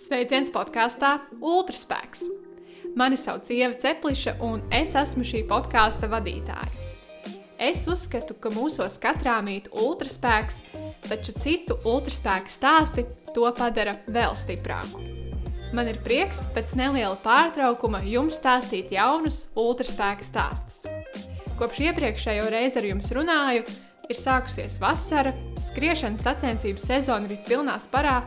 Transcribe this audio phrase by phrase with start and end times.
[0.00, 2.24] Sveiciens podkāstā Ultraspēks!
[2.98, 6.66] Mani sauc Ieva Cepliša, un es esmu šī podkāsta vadītāja.
[7.60, 10.62] Es uzskatu, ka mūsos katrā mīt ultraspēks,
[11.04, 15.04] taču citu ultraspēku stāsti to padara vēl stiprāku.
[15.76, 20.82] Man ir prieks pēc neliela pārtraukuma jums stāstīt jaunus ultraspēka stāstus.
[21.60, 23.68] Kopš iepriekšējo reizi ar jums runāju,
[24.10, 25.32] ir sākusies vasara,
[25.70, 28.20] skriešanas sacensību sezona ir pilnā sparā,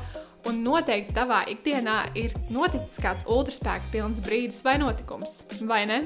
[0.44, 5.38] Un noteikti tavā ikdienā ir noticis kāds ultraspēka pilns brīdis vai notikums,
[5.70, 6.00] vai ne?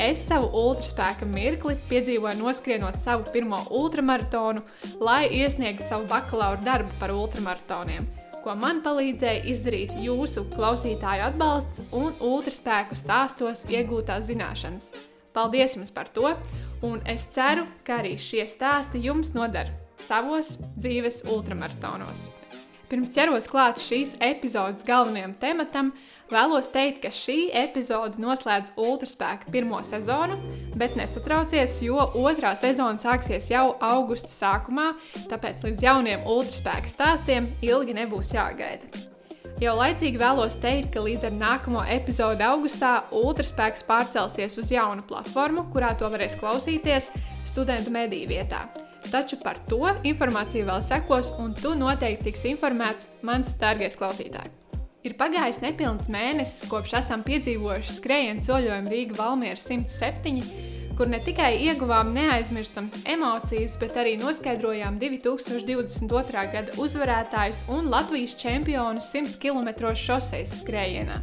[0.00, 4.64] Es savu ultraspēka mirkli piedzīvoju noskrienot savu pirmo ultramaratonu,
[5.04, 8.08] lai iesniegtu savu bakalaura darbu par ultramaratoniem,
[8.40, 14.88] ko man palīdzēja izdarīt jūsu klausītāju atbalsts un ultraspēku stāstos iegūtās zināšanas.
[15.34, 16.30] Paldies jums par to,
[16.86, 22.28] un es ceru, ka arī šie stāsti jums noder savos dzīves ultramaratonos.
[22.90, 25.88] Pirms ķeros klāt šīs epizodes galvenajam tematam,
[26.30, 30.36] vēlos teikt, ka šī epizode noslēdz ultraspēka pirmo sezonu,
[30.78, 34.92] bet nesatraucies, jo otrā sezona sāksies jau augusta sākumā,
[35.32, 39.13] tāpēc līdz jauniem ultraspēka stāstiem ilgi nebūs jāgaida.
[39.62, 45.68] Jau laicīgi vēlos teikt, ka līdz ar nākamo epizodi augustā Ultraspēks pārcelsies uz jaunu platformu,
[45.70, 47.12] kurā to varēs klausīties
[47.46, 48.64] studentu mediju vietā.
[49.12, 54.50] Taču par to informācija vēl sekos, un tu noteikti tiks informēts, mans dārgais klausītāj.
[55.06, 60.40] Ir pagājis nepilns mēnesis, kopš esam piedzīvojuši skrējienu soļojumu Rīga Valmiera 107,
[60.98, 66.44] kur ne tikai ieguvām neaizmirstams emocijas, bet arī noskaidrojām 2022.
[66.52, 71.18] gada uzvarētājus un Latvijas čempionu 100 km šoseis skrējienā.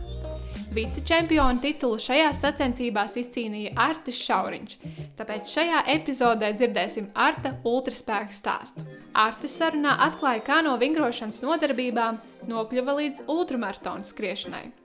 [0.72, 4.76] Vicečempionu titulu šajās sacensībās izcīnīja Artis Šauriņš,
[5.20, 8.86] tāpēc šajā epizodē dzirdēsim Arta ultraspēka stāstu.
[9.12, 14.81] Artis sarunā atklāja, kā no vingrošanas nodarbībām nokļuva līdz ultramaratona skriešanai.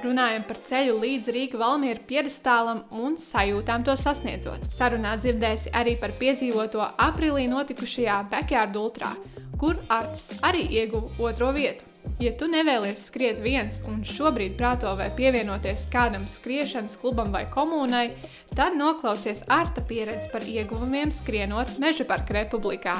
[0.00, 4.64] Runājam par ceļu līdz Rīgas valmiera piedestālam un sajūtām to sasniedzot.
[4.72, 9.12] Sarunā dzirdēsi arī par piedzīvoto aprīlī notikušajā Backyard Ultrā,
[9.60, 11.84] kur Artis arī ieguva otro vietu.
[12.20, 18.10] Ja tu nevēlies skriet viens un šobrīd prāto vai pievienoties kādam skriešanas klubam vai komunai,
[18.56, 22.96] tad noklausies Arta pieredzi par ieguvumiem skrienot Meža parka republikā.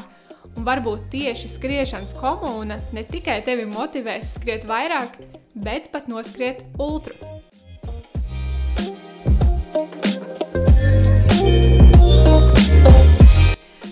[0.56, 5.16] Un varbūt tieši skriešanas komūna ne tikai tevi motivēs skriet vairāk,
[5.60, 7.14] bet pat noskriet ultru.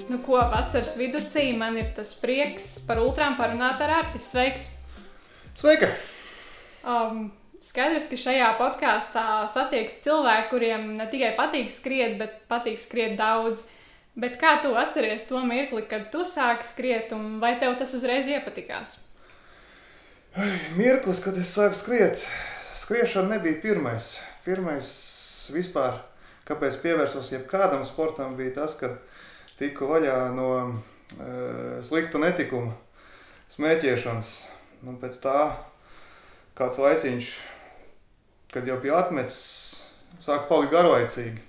[0.09, 1.21] Nu, ko vasaras vidū
[1.59, 4.21] man ir tas prieks par ultrām parunāt ar Arti.
[4.25, 4.71] Sveiks!
[5.55, 5.91] Sveika!
[6.89, 13.19] Um, skaidrs, ka šajā podkāstā satiekas cilvēki, kuriem ne tikai patīk skriet, bet patīk skriet
[13.19, 13.67] daudz.
[14.19, 18.27] Bet kā tu atceries to mirkli, kad tu sāki skriet, un vai tev tas uzreiz
[18.27, 19.08] iepatikās?
[20.79, 22.23] Mirklis, kad es sāku skriet,
[22.79, 24.13] skriešana nebija pirmais.
[24.45, 24.91] Pirmais
[25.51, 25.99] vispār,
[26.49, 29.01] kāpēc pievērsos jebkādam sportam, bija tas, kad
[29.59, 32.77] tiku vaļā no uh, slikta netikuma,
[33.57, 34.37] smēķēšanas
[34.87, 35.39] Un pēc tā
[36.59, 37.31] kāds laiciņš,
[38.55, 39.39] kad jau bija atmetis,
[40.23, 41.43] sāk palikt garlaicīgi.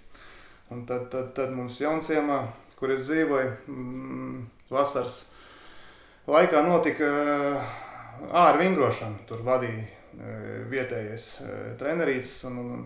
[0.73, 2.39] Un tad, tad, tad mums jaunciemā,
[2.79, 4.41] kur es dzīvoju, mm,
[4.73, 5.19] vasaras
[6.29, 7.09] laikā notika
[8.27, 9.23] ārā vingrošana.
[9.29, 9.85] Tur vadīja
[10.69, 11.27] vietējais
[11.79, 12.83] trenerītis un, un,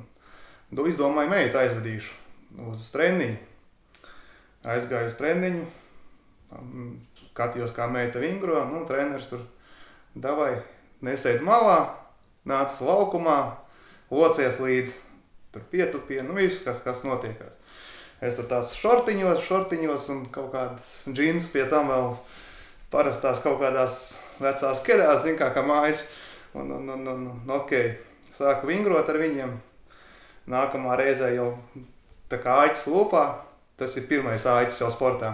[0.71, 3.39] un izdomāju meitu aizvedīšu uz treniņu.
[4.73, 5.63] Aizgāju uz treniņu,
[7.33, 9.41] skatījos, kā meita vingro, nu, treneris tur
[10.13, 10.61] Davai,
[11.03, 11.79] nesēdi malā,
[12.47, 13.39] nāc laukumā,
[14.13, 14.93] locies līdzi,
[15.51, 17.57] tur pietupie, nu visu, kas, kas notiekās.
[18.23, 22.13] Es tur tās šortiņos, šortiņos un kaut kādas džins pie tam vēl
[22.93, 26.03] parastās kaut kādās vecās kedās, zin kā, kā mājas.
[26.53, 27.73] Un, un, un, un, un ok,
[28.29, 29.55] sāku vingrot ar viņiem.
[30.53, 31.53] Nākamā reizē jau
[32.29, 33.23] tā kā aicis lupā,
[33.79, 35.33] tas ir pirmais aicis jau sportā.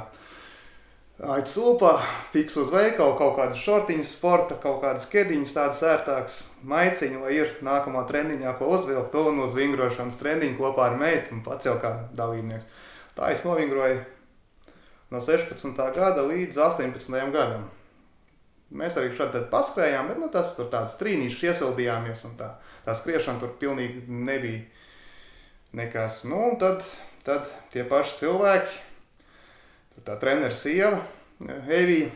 [1.20, 1.98] Aicis lupā,
[2.32, 7.52] fiks uz veikalu, kaut kādas šortiņas, sporta, kaut kādas kediņas, tādas ērtākas maiciņas, lai ir
[7.66, 11.92] nākamā treniņā, ko uzvilkt, un uz vingrošanas treniņu kopā ar meitu un pats jau kā
[12.16, 12.88] dalībnieks.
[13.18, 14.00] Tā es novingroju
[15.12, 15.76] no 16.
[15.98, 17.20] gada līdz 18.
[17.36, 17.68] gadam.
[18.70, 22.52] Mēs arī šādi paskrējām, bet nu, tas tur tāds trīnīšs iesildījāmies un tā,
[22.86, 24.62] tā skriešana tur pilnīgi nebija
[25.80, 26.24] nekas.
[26.30, 26.86] Nu, un tad,
[27.26, 28.78] tad tie paši cilvēki,
[30.06, 31.00] tā treneris sieva,
[31.72, 32.10] Evija.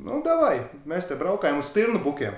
[0.00, 2.32] Nu, davai, mēs te braukājam uz stirnu bukiem.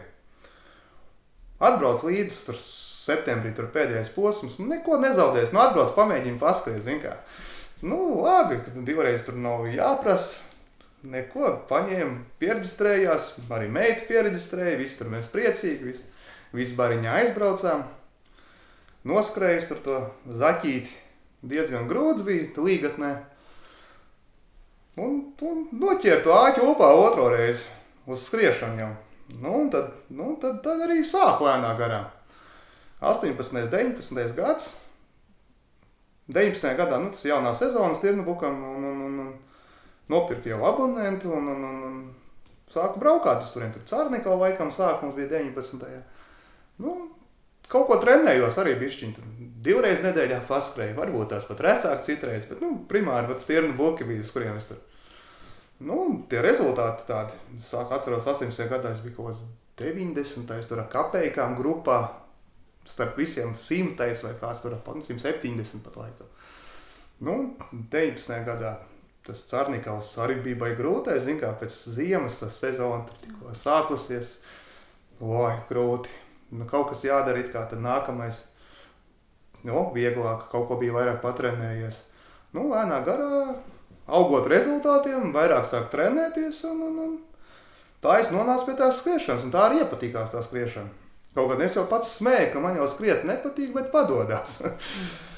[1.62, 5.52] Atbrauc līdzi, tur septembrī tur pēdējais posms, nu, neko nezaudēs.
[5.55, 7.14] Nu, atbrauc, pamēģini paskriet, zin kā.
[7.87, 10.43] Nu, labi, ka divreiz tur nav jāprasa.
[11.02, 16.06] Neko, paņēma, pierģistrējās, arī meita pierģistrēja, visi tur mēs priecīgi, visi,
[16.54, 17.84] visi bariņā aizbraucām.
[19.08, 19.99] Noskrējis tur to
[20.38, 20.90] zaķīti,
[21.43, 23.12] diezgan grūts bija līgatnē.
[25.02, 27.64] Un, un noķēra to āķu upā otro reizi
[28.06, 28.90] uz skriešanu jau.
[29.40, 32.02] Nu, un tad, nu, tad, tad arī sāk lēnā garā.
[33.00, 34.75] 18, 19 gads.
[36.32, 36.76] 19.
[36.78, 39.32] gadā nu, tas ir jaunā sezona Stirnabukam un, un, un, un
[40.12, 41.97] nopirka jau abonentu un, un, un, un
[42.73, 43.73] sāku braukāt uz turien.
[43.75, 45.99] Tur Cārnikau laikam sākums bija 19.
[46.82, 46.97] Nu,
[47.73, 49.12] kaut ko trenējos arī bišķiņ.
[49.17, 49.29] Tur
[49.64, 54.25] divreiz nedēļā paskrēju, varbūt tās pat retāk citreiz, bet nu, primāri pat Stirnu buki bija,
[54.25, 54.81] uz kuriem es tur.
[55.82, 55.99] Nu,
[56.31, 58.69] tie rezultāti tādi, sāku atceros 18.
[58.70, 59.44] gadā, es biju kaut kāds
[59.82, 60.69] 90.
[60.69, 61.99] tur ar kapējkām grupā,
[62.87, 66.31] starp visiem simtais vai kāds tur ap 170 pat laikam.
[67.23, 67.37] Nu,
[67.73, 68.38] 19.
[68.47, 68.76] gadā
[69.26, 74.36] tas Cārnikaus arī bija baigi grūtais, zin kā pēc ziemas tas sezona tur tikko sākusies.
[75.22, 76.10] Oi, grūti.
[76.52, 78.42] Nu, kaut kas jādara kā tad nākamais.
[79.62, 82.02] Nu, vieglāk, kaut ko bija vairāk patrenējies.
[82.52, 83.54] Nu, lēnā garā,
[84.10, 87.14] augot rezultātiem, vairāk sāk trenēties un, un, un
[88.02, 90.90] tā es nonācu pie tās skriešanas, un tā arī iepatikās tā skriešana.
[91.32, 94.58] Kaut gan es jau pats smēju, ka man jau skriet nepatīk, bet padodas.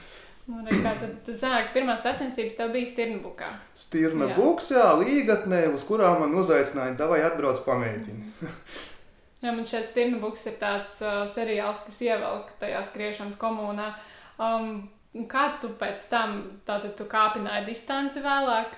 [0.44, 3.46] Un kā tad, tad sanāk, pirmā sacensības tev bija Stirnbukā?
[3.81, 8.50] Stirna buks, jā, līgatnē, uz kurām man uzaicināja, davai atbrauc pamēģini.
[9.44, 13.94] jā, man šeit Stirnbuks ir tāds uh, seriāls, kas ievelk tajā skriešanas komunā.
[14.37, 14.91] Um,
[15.32, 16.37] kā tu pēc tam,
[16.69, 18.76] tātad tu kāpināji distanci vēlāk?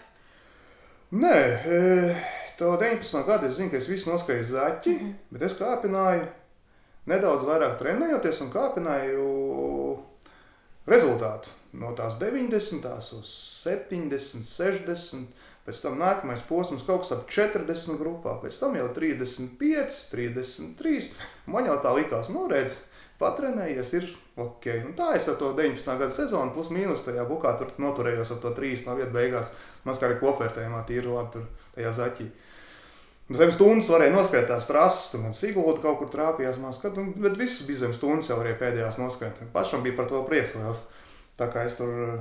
[1.17, 1.37] Nē,
[1.67, 1.83] e,
[2.59, 5.15] to 19 gadu es zinu, ka es visu noskrēju zaķi, mm -hmm.
[5.31, 6.27] bet es kāpināju
[7.07, 9.27] nedaudz vairāk trenējoties un kāpināju
[10.91, 11.53] rezultātu.
[11.77, 12.87] No tās 90,
[13.19, 13.31] uz
[13.67, 20.05] 70, 60, pēc tam nākamais posms kaut kas ap 40 grupā, pēc tam jau 35,
[20.12, 21.11] 33.
[21.53, 22.79] Man jau tā likās, nu redz,
[23.21, 24.09] patrenējies ir
[24.41, 24.69] ok.
[24.87, 25.85] Un tā es ar to 19.
[26.00, 29.53] gada sezonu plus mīnus tajā bukā tur noturējos ap to 3 no vietas beigās.
[29.85, 32.29] Maz kā arī kopvērtējumā tīri labi tur tajā zaķī.
[33.34, 37.64] Zem stundas varēja noskriet tās trases, tur man Sigūda kaut kur trāpījās māskat, bet viss
[37.67, 39.40] bija zem stundas jau varēja pēdējās noskriet.
[39.55, 40.78] Pašam bija par to prieks liels.
[41.37, 42.20] Tā kā es tur eh,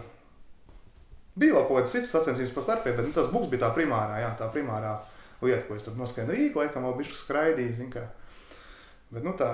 [1.37, 4.17] bija vēl kaut kāds cits sacensības pa starpiem, bet nu, tas buks bija tā primārā,
[4.23, 4.95] jā, tā primārā
[5.45, 8.07] lieta, ko es tur noskrēju Rīgu, laikam vēl bišķi skraidīju, zin kā.
[9.13, 9.51] Bet nu tā,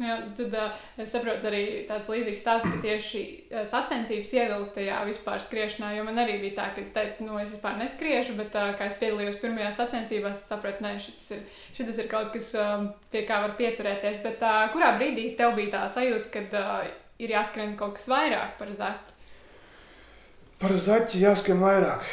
[0.00, 3.20] Jā, tad uh, es saprotu arī tāds līdzīgs stāsts, ka tieši
[3.68, 7.52] sacensības ievilkt tajā vispār skriešanā, jo man arī bija tā, ka es teicu, nu, es
[7.52, 11.44] vispār neskriešu, bet uh, kā es piedalījos pirmajās sacensībās, tad sapratu, nē, šis ir,
[11.76, 14.24] šis ir kaut kas, uh, pie kā var pieturēties.
[14.24, 16.78] Bet uh, kurā brīdī tev bija tā sajūta, kad uh,
[17.22, 19.18] ir jāskrien kaut kas vairāk par zaķi?
[20.62, 22.06] Par zaķi jāskrien vairāk.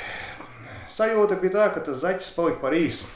[0.90, 3.08] Sajūta bija tā, ka tas zaķis palika par īsu.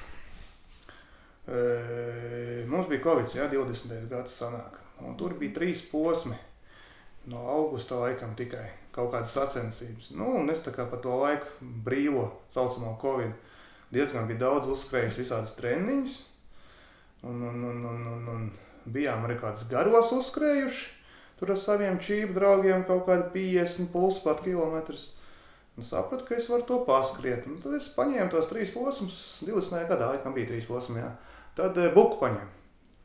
[1.47, 4.07] Mums bija Covid, ja 20.
[4.11, 4.79] gads sanāk.
[5.19, 6.37] Tur bija trīs posmi.
[7.31, 10.11] No augusta laikam tikai kaut kādas sacensības.
[10.15, 13.33] Nu, un es tā kā pa to laiku brīvo saucamo Covid
[13.93, 16.17] diezgan bija daudz uzskrējis visādas treniņus.
[17.23, 20.87] Un, un, un, un, un, un bijām arī kādas garos uzskrējuši.
[21.39, 25.11] Tur ar saviem čību draugiem kaut kādi 50 plus pat kilometrus.
[25.77, 27.47] Un sapratu, ka es varu to paskriet.
[27.49, 29.19] Un tad es paņēmu tos trīs posmus.
[29.45, 29.87] 20.
[29.89, 31.01] gadā laikam bija trīs posmi.
[31.01, 31.13] Jā.
[31.57, 32.49] Tad eh, buku paņem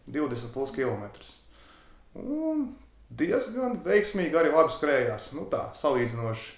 [0.09, 1.05] 20 plus km.
[2.19, 2.71] Un
[3.09, 5.33] diezgan veiksmīgi arī labi skrējās.
[5.37, 6.55] Nu tā, salīdzinoši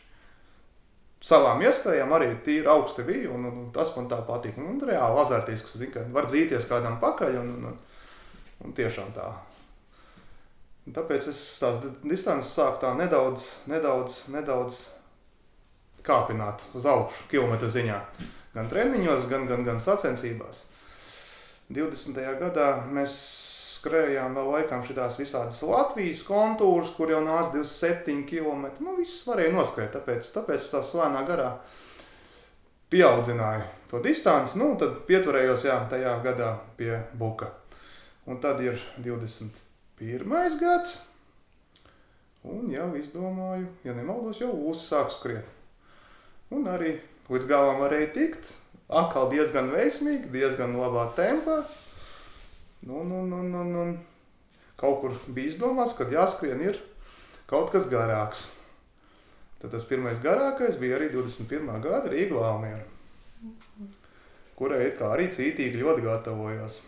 [1.20, 4.59] savām iespējām arī tīri augsti bija, un, un tas man tā patīk.
[4.61, 7.78] Un, un reāli azartisks, zin, ka var dzīties kādam pakaļ, un, un, un,
[8.64, 9.28] un tiešām tā.
[10.88, 14.80] Un tāpēc es tās distances sāku tā nedaudz, nedaudz, nedaudz
[16.06, 17.99] kāpināt uz augšu kilometru ziņā.
[18.54, 20.64] Gan treniņos, gan, gan, gan sacensībās.
[21.71, 22.19] 20.
[22.41, 23.15] gadā mēs
[23.81, 28.67] skrējām vēl laikam šīs visādas Latvijas kontūrus, kur jau nāca 27 km.
[28.83, 31.53] Nu, viss varēja noskriet, tāpēc, tāpēc tā slēnā garā
[32.91, 34.59] pieaudzināju to distanci.
[34.59, 37.53] Nu, tad pieturējos jā, tajā gadā pie buka.
[38.27, 40.59] Un tad ir 21.
[40.61, 40.99] gads.
[42.50, 45.55] Un jau izdomāju, ja nemaldos, jau uzsāku skriet.
[46.50, 46.97] Un arī
[47.31, 48.57] līdz galam varēja tikt
[48.90, 51.62] atkal diezgan veiksmīgi, diezgan labā tempā.
[52.87, 53.85] Nu, nu, nu, nu, nu.
[54.80, 56.80] Kaut kur bija izdomāts, ka jāskrien ir
[57.50, 58.47] kaut kas garāks.
[59.61, 61.68] Tad tas pirmais garākais bija arī 21.
[61.85, 62.87] gada Rīga Valmiera,
[64.56, 66.78] kurai it kā arī cītīgi ļoti gatavojos.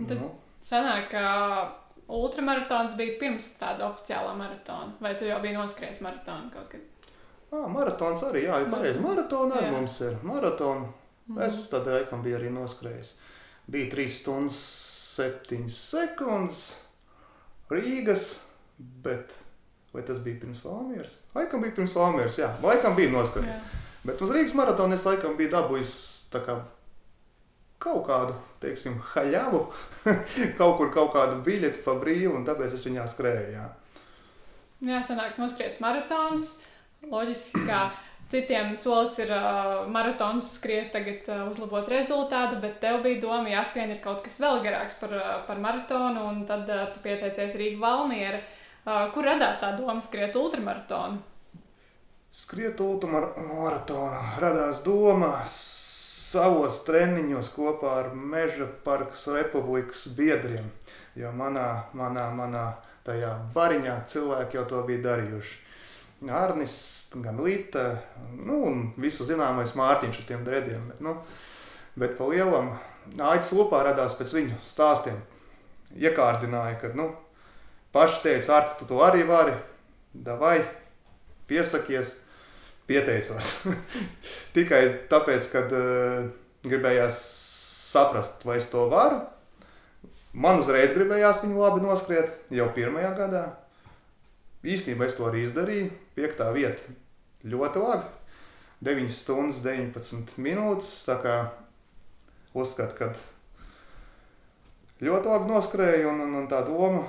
[0.00, 0.32] Tad nu.
[0.66, 1.22] sanāk, ka
[2.18, 6.97] ultramaratons bija pirms tāda oficiālā maratona, vai tu jau biji noskries maratonu kaut kad?
[7.48, 9.00] Ah, maratons arī, jā, ir pareizi.
[9.00, 9.72] Maratona arī Jā.
[9.72, 10.18] mums ir.
[10.22, 10.88] Maratona.
[11.28, 11.40] Mhm.
[11.46, 13.12] Es tad laikam biju arī noskrējis.
[13.68, 14.58] Bija 3 stundas
[15.18, 16.60] 7 sekundes
[17.70, 18.38] Rīgas,
[18.78, 19.34] bet
[19.92, 21.18] vai tas bija pirms Valmieras?
[21.34, 22.48] Laikam bija pirms Valmieras, jā.
[22.62, 23.56] Laikam bija noskrējis.
[23.56, 23.84] Jā.
[24.04, 25.94] Bet uz Rīgas maratona es laikam biju dabūjis
[26.32, 26.60] tā kā
[27.82, 29.60] kaut kādu, teiksim, haļavu,
[30.58, 33.52] kaut kur kaut kādu biļeti pa brīvu, un tāpēc es viņā skrēju.
[33.54, 33.66] Jā.
[34.88, 36.56] Jā, sanāk, noskriets maratons.
[37.06, 37.92] Loģiski, ka
[38.28, 43.92] citiem solis ir uh, maratons skriet, tagad uh, uzlabot rezultātu, bet tev bija doma, jāskrien
[43.94, 47.80] ir kaut kas vēl garāks par, uh, par maratonu, un tad uh, tu pieteicies Rīga
[47.84, 48.42] Valmiera.
[48.88, 51.22] Uh, kur radās tā doma skriet ultramaratonu?
[52.34, 60.66] Skriet ultramaratona radās doma savos treniņos kopā ar Meža parkas republikas biedriem.
[61.16, 62.66] Jo manā, manā, manā
[63.06, 65.67] tajā bariņā cilvēki jau to bija darījuši.
[66.26, 66.74] Arnis,
[67.14, 68.00] gan Līta,
[68.34, 70.88] nu, un visu zināmais Mārtiņš ar tiem drediem.
[70.90, 71.14] Bet, nu,
[71.98, 72.72] bet pa lielam
[73.28, 75.20] Aits lupā radās pēc viņu stāstiem.
[75.96, 77.12] Iekārdināja, ka, nu,
[77.94, 79.54] paši teica, Arti, tu to arī vari,
[80.12, 80.58] davai,
[81.48, 82.12] piesakies,
[82.90, 83.54] pieteicos.
[84.56, 86.28] Tikai tāpēc, ka uh,
[86.66, 87.22] gribējās
[87.88, 89.22] saprast, vai es to varu.
[90.36, 93.46] Man uzreiz gribējās viņu labi noskriet jau pirmajā gadā.
[94.68, 95.88] Īstenībā es to arī izdarīju.
[96.18, 96.94] Piektā vieta
[97.48, 98.14] ļoti labi.
[98.84, 100.90] 9 stundas, 19 minūtes.
[101.08, 101.38] Tā kā
[102.58, 103.12] uzskatu, ka
[105.04, 107.04] ļoti labi noskrēju un, un, un tā doma.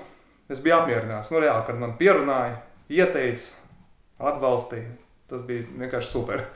[0.50, 1.30] Es biju apmierināts.
[1.34, 2.56] Nu, reāli, kad man pierunāja,
[2.90, 3.52] ieteica,
[4.32, 4.96] atbalstīja.
[5.30, 6.48] Tas bija vienkārši super.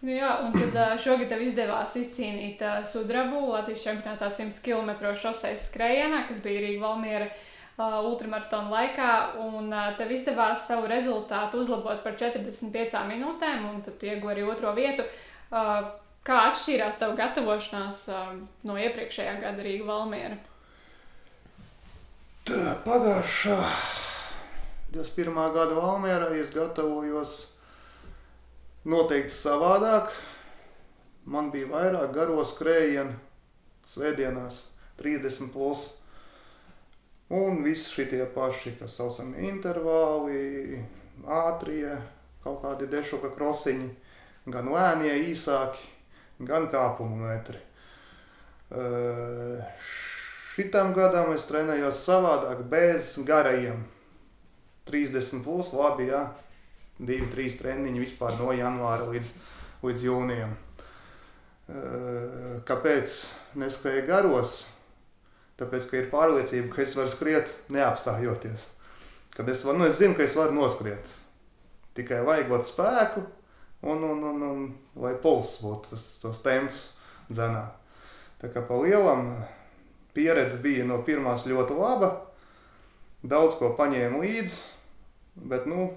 [0.00, 6.22] Nu Jā, un tad šogad tev izdevās izcīnīt sudrabu Latvijas čempionātā 100 km šoseis skrējienā,
[6.28, 7.26] kas bija Rīga Valmiera
[7.78, 9.12] ultramaratona laikā.
[9.46, 14.74] Un ā, tev izdevās savu rezultātu uzlabot par 45 minūtēm, un tad ieguvi arī otro
[14.76, 15.06] vietu.
[15.52, 15.64] Ā,
[16.28, 18.18] Kā atšķīrās tava gatavošanās ā,
[18.68, 20.36] no iepriekšējā gada Rīga Valmiera?
[22.44, 23.56] Tā, Pagājušā
[24.92, 25.36] 21.
[25.52, 27.32] gada Valmērā es gatavojos
[28.88, 30.12] noteikti savādāk.
[31.28, 33.12] Man bija vairāk garo skrējienu,
[33.88, 34.62] svētdienās,
[35.00, 35.84] 30 plus.
[37.28, 40.78] Un visi šie paši, kas saucami intervāli,
[41.28, 41.92] ātrie,
[42.40, 43.88] kaut kādi dešuka krosiņi,
[44.48, 45.82] gan lēnie, īsāki,
[46.40, 47.60] gan kāpumu metri.
[50.54, 53.84] Šitam gadam es trenējos savādāk, bez garajiem.
[54.88, 56.24] 30 plus, labi, jā.
[56.98, 59.28] 2-3 treniņi vispār no janvāra līdz,
[59.84, 60.56] līdz jūnijam.
[62.66, 63.20] Kāpēc
[63.60, 64.62] neskrēju garos?
[65.58, 68.68] Tāpēc, ka ir pārliecība, ka es varu skriet neapstājoties.
[69.34, 71.10] Kad es, varu, nu, es zinu, ka es varu noskriet.
[71.98, 73.24] Tikai vajagot spēku
[73.82, 74.60] un, un, un, un
[75.02, 76.88] lai pulss būtu, tas, tos tempus
[77.26, 77.64] dzenā.
[78.38, 79.32] Tā kā pa lielam
[80.14, 82.12] pieredze bija no pirmās ļoti laba.
[83.26, 84.60] Daudz ko paņēmu līdzi,
[85.50, 85.88] bet, nu,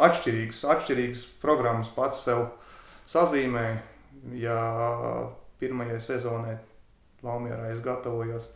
[0.00, 2.46] atšķirīgas, atšķirīgas programmas pats sev
[3.12, 3.84] sazīmēju.
[4.40, 4.56] Ja
[5.60, 6.56] pirmajai sezonai
[7.26, 8.50] Valmjerā es gatavojos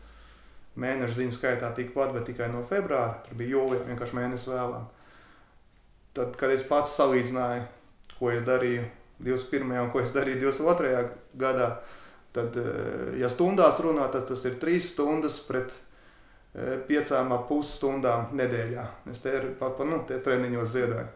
[0.80, 4.86] mēnešu ziņu skaitā tikpat, bet tikai no februāra, tur bija jūlijā, vienkārši mēnesis vēlāk.
[6.16, 7.66] Tad, kad es pats salīdzināju,
[8.16, 8.86] ko es darīju
[9.20, 9.76] 21.
[9.84, 11.04] un ko es darīju 22.
[11.38, 11.70] gadā,
[12.32, 15.74] tad, eh, ja stundās runā, tad tas ir 3 stundas pret
[16.54, 18.84] 5,5 stundām nedēļā.
[19.12, 21.06] Es te ir pat pa, nu, tie treniņos ziedāju.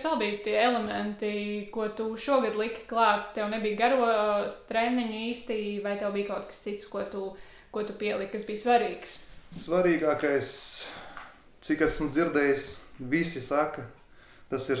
[0.00, 1.30] Kas vēl bija tie elementi,
[1.68, 3.34] ko tu šogad liki klāt?
[3.36, 4.06] Tev nebija garo
[4.70, 7.24] treniņu īsti, vai tev bija kaut kas cits, ko tu,
[7.68, 9.12] ko tu pieliki, kas bija svarīgs?
[9.58, 10.54] Svarīgākais,
[11.68, 12.64] cik esmu dzirdējis,
[13.12, 13.84] visi saka,
[14.48, 14.80] tas ir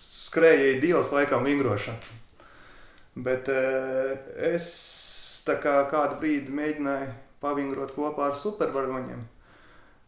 [0.00, 2.16] skrējēji dievs laikam vingrošana.
[3.20, 4.16] Bet eh,
[4.54, 4.72] es
[5.44, 7.12] tā kā kādu brīdi mēģināju
[7.44, 9.28] pavingrot kopā ar supervaroņiem.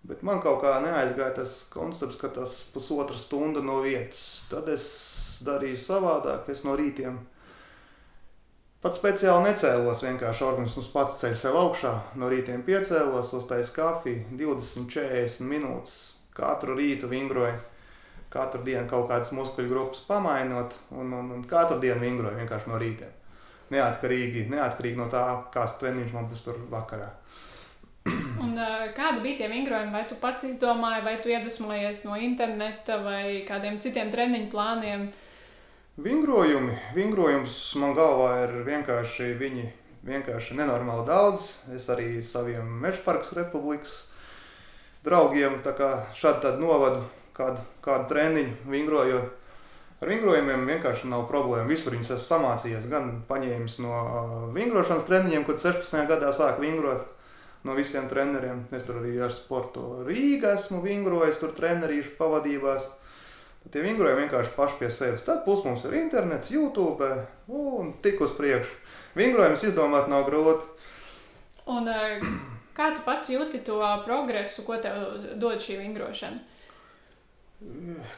[0.06, 4.44] Bet man kaut kā neaizgāja tas koncepts, ka tas pusotra stunda no vietas.
[4.50, 4.84] Tad es
[5.46, 7.18] darīju savādāk, es no rītiem
[8.84, 10.04] pat speciāli necēlos.
[10.06, 11.94] Vienkārši organisms pats ceļ sev augšā.
[12.20, 15.96] No rītiem piecēlos, uztaisīju kafiju, 20, 40 minūtes
[16.36, 17.58] katru rītu vingroju.
[18.30, 22.78] Katru dienu kaut kādas muskuļu grupas pamainot, un, un, un katru dienu vingroju vienkārši no
[22.82, 23.12] rītiem.
[23.74, 25.22] Neatkarīgi, neatkarīgi no tā,
[25.54, 27.08] kāds treniņš man būs tur vakarā.
[28.56, 29.92] Un, uh, kādi bija tie vingrojumi?
[29.92, 35.02] Vai tu pats izdomāji, vai tu iedvesmojies no interneta vai kādiem citiem treniņu plāniem?
[36.00, 39.66] Vingrojumi, vingrojums man galvā ir vienkārši viņi
[40.08, 41.50] vienkārši nenormāli daudz.
[41.76, 43.92] Es arī saviem Mežparkas republikas
[45.04, 47.02] draugiem šādu tādu novadu,
[47.36, 49.34] kādu, kādu treniņu vingrojot.
[50.00, 51.68] Ar vingrojumiem vienkārši nav problēma.
[51.68, 54.00] Visur viņas esmu samācījies, gan paņēmis no
[54.56, 56.08] vingrošanas treniņiem, kad 16.
[56.08, 57.12] gadā sāku vingrot
[57.66, 58.64] no visiem treneriem.
[58.76, 62.88] Es tur arī ar sportu Rīgā esmu vingrojis, tur trenerīšu pavadībās.
[63.64, 65.26] Tad tie vingrojumi vienkārši paši pie sevis.
[65.26, 67.10] Tad plus mums ir internets, YouTube
[67.50, 68.78] un tik uz priekšu.
[69.18, 70.62] Vingrojums izdomāt nav grūti.
[71.66, 71.90] Un,
[72.76, 76.38] kā tu pats jūti to progresu, ko tev dod šī vingrošana?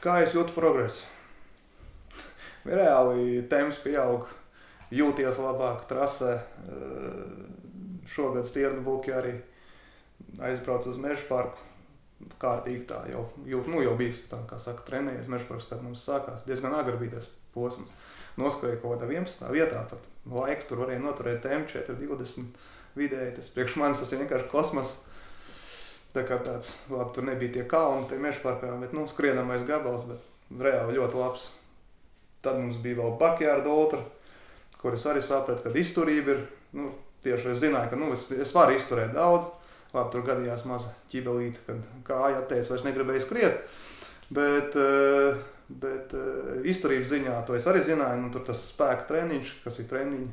[0.04, 1.06] Kā es jūtu progresu?
[2.66, 4.26] reāli temps pieaug,
[4.94, 6.38] jūties labāk trasē.
[8.08, 9.34] Šogad Stiernu buki arī
[10.42, 11.64] aizbraucu uz meža parku.
[12.42, 16.02] Kārtīgi tā jau, jūt, nu, jau bijis tā, kā saka, trenējies meža parks, kad mums
[16.02, 16.42] sākās.
[16.48, 17.92] Diezgan agri bija tas posms.
[18.38, 19.44] Noskrēja kaut kādā 11.
[19.54, 22.58] vietā, pat laiks tur varēja noturēt tempu 4,20
[22.98, 23.36] vidēji.
[23.38, 24.96] Tas priekš manis tas ir vienkārši kosmos.
[26.14, 30.08] Tā kā tāds, labi, tur nebija tie kalni, tie meža parkā, bet, nu, skrienamais gabals,
[30.08, 31.48] bet reāli ļoti labs
[32.42, 34.00] Tad mums bija vēl Bakjārda ultra,
[34.78, 36.44] kur es arī sapratu, ka izturība ir.
[36.78, 36.92] Nu,
[37.24, 39.48] tieši es zināju, ka nu, es, es varu izturēt daudz.
[39.94, 43.62] Labi, tur gadījās maza ķibelīte, kad kāja atteica, vairs negribēja skriet.
[44.28, 48.20] Bet, eh, bet eh, izturības ziņā to es arī zināju.
[48.20, 50.28] Nu, tur tas spēka treniņš, kas ir treniņš.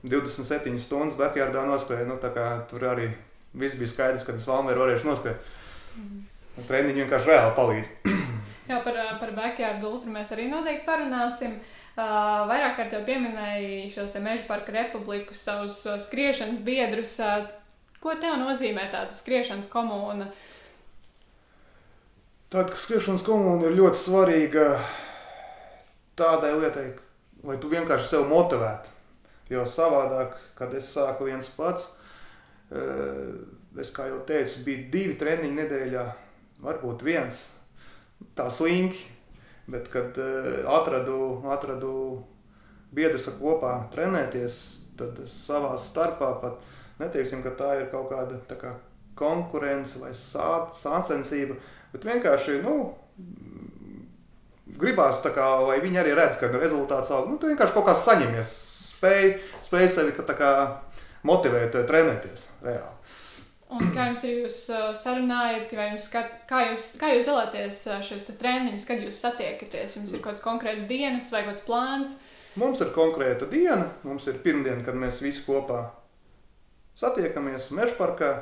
[0.00, 2.08] 27 stundas backyardā noskrēja.
[2.08, 2.16] Nu,
[2.70, 3.10] tur arī
[3.52, 5.50] viss bija skaidrs, ka es vēl varēšu noskrēt.
[6.00, 6.22] Mm.
[6.66, 7.94] Treniņš vienkārši reāli palīdz.
[8.70, 11.56] Jā, par, par backyard ultra mēs arī noteikti parunāsim.
[11.96, 17.16] Uh, vairāk kārt jau pieminēji šos meža parka republikus, savus uh, skriešanas biedrus.
[17.18, 17.48] Uh,
[17.98, 20.28] ko tev nozīmē tāda skriešanas komūna?
[22.54, 24.70] Tāda skriešanas komūna ir ļoti svarīga
[26.20, 26.88] tādai lietai,
[27.42, 28.98] lai tu vienkārši sevi motivētu.
[29.50, 31.88] Jo savādāk, kad es sāku viens pats,
[32.70, 36.04] es kā jau teicu, bija divi treniņi nedēļā,
[36.62, 37.48] varbūt viens
[38.38, 39.06] tā slinki.
[39.70, 41.92] Bet, kad uh, atradu, atradu
[42.94, 44.56] biedrus kopā trenēties,
[44.98, 46.58] tad savā starpā pat
[47.00, 48.74] neteiksim, ka tā ir kaut kāda kā,
[49.18, 51.56] konkurence vai sā, sāncensība,
[51.92, 52.76] bet vienkārši nu,
[54.80, 57.28] gribās, kā, lai viņi arī redz, ka rezultāts aug.
[57.30, 58.54] Nu, tu vienkārši kaut kā saņemies,
[58.94, 59.34] spēj,
[59.66, 60.52] spēj sevi kā,
[61.26, 62.96] motivēt, trenēties reāli.
[63.70, 64.56] Un kā jums jūs
[64.98, 69.94] sarunājat, vai jums, kā, kā, jūs, kā jūs dalāties šos treniņus, kad jūs satiekaties?
[70.00, 72.16] Jums ir kaut kāds konkrēts dienas vai kāds plāns?
[72.58, 75.84] Mums ir konkrēta diena, mums ir pirmdiena, kad mēs visi kopā
[76.98, 78.32] satiekamies mežparkā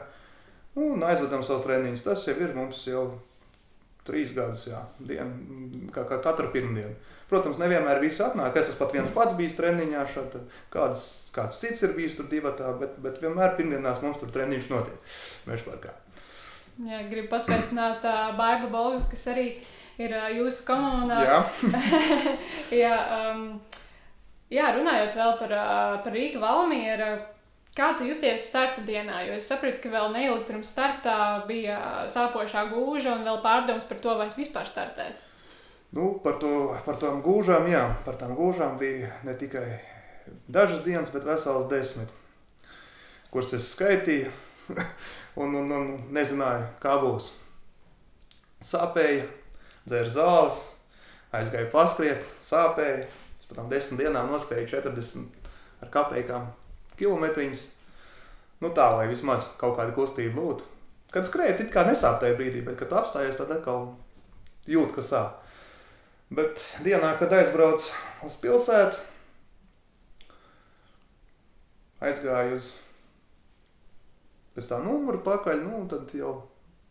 [0.80, 2.06] un aizvedam savus treniņus.
[2.06, 3.04] Tas jau ir mums jau
[4.08, 5.34] trīs gadus, jā, dien,
[5.92, 6.96] kā, kā katru pirmdienu.
[7.28, 8.56] Protams, nevienmēr viss atnāk.
[8.56, 10.38] Es esmu pat viens pats bijis treniņā, šad,
[10.72, 11.02] kāds,
[11.34, 15.18] kāds cits ir bijis tur divatā, bet, bet vienmēr pirmdienās mums tur treniņš notiek
[15.50, 15.92] Mežparkā.
[16.88, 19.48] Jā, gribu pasveicināt uh, Baiba Bolgu, kas arī
[20.00, 21.20] ir uh, jūsu komunā.
[21.26, 21.38] Jā.
[22.84, 23.44] jā, um,
[24.48, 27.12] jā, runājot vēl par, uh, par Rīga Valmiera,
[27.76, 29.20] kā tu jūties starta dienā?
[29.28, 31.18] Jo es sapratu, ka vēl neilgi pirms startā
[31.50, 35.27] bija sāpošā gūža un vēl pārdomas par to, vai es vispār startētu.
[35.90, 39.78] Nu, par, to, par tām gūžām, jā, par tām gūžām bija ne tikai
[40.52, 42.12] dažas dienas, bet vesels desmit,
[43.32, 44.28] kuras es skaitīju
[45.40, 47.30] un, un, un nezināju, kā būs.
[48.68, 49.24] Sāpēja,
[49.88, 50.60] dzēra zāles,
[51.32, 53.08] aizgāju paskriet, sāpēja.
[53.08, 56.50] Es pēc tam desmit dienām noskrēju 40 ar kapekām
[57.00, 57.64] kilometriņus.
[58.60, 60.68] Nu tā, lai vismaz kaut kāda kustība būtu.
[61.14, 63.94] Kad skrēja, it kā nesāp tajā brīdī, bet kad apstājies, tad atkal
[64.68, 65.44] jūt, ka sāp.
[66.28, 67.88] Bet dienā, kad aizbraucu
[68.26, 68.98] uz pilsētu,
[72.04, 72.68] aizgāju uz
[74.52, 76.34] pēc tā numuru pakaļ, nu, tad jau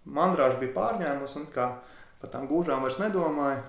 [0.09, 1.67] mandrāža bija pārņēmusi un kā
[2.21, 3.61] par tām gūžām vairs nedomāju.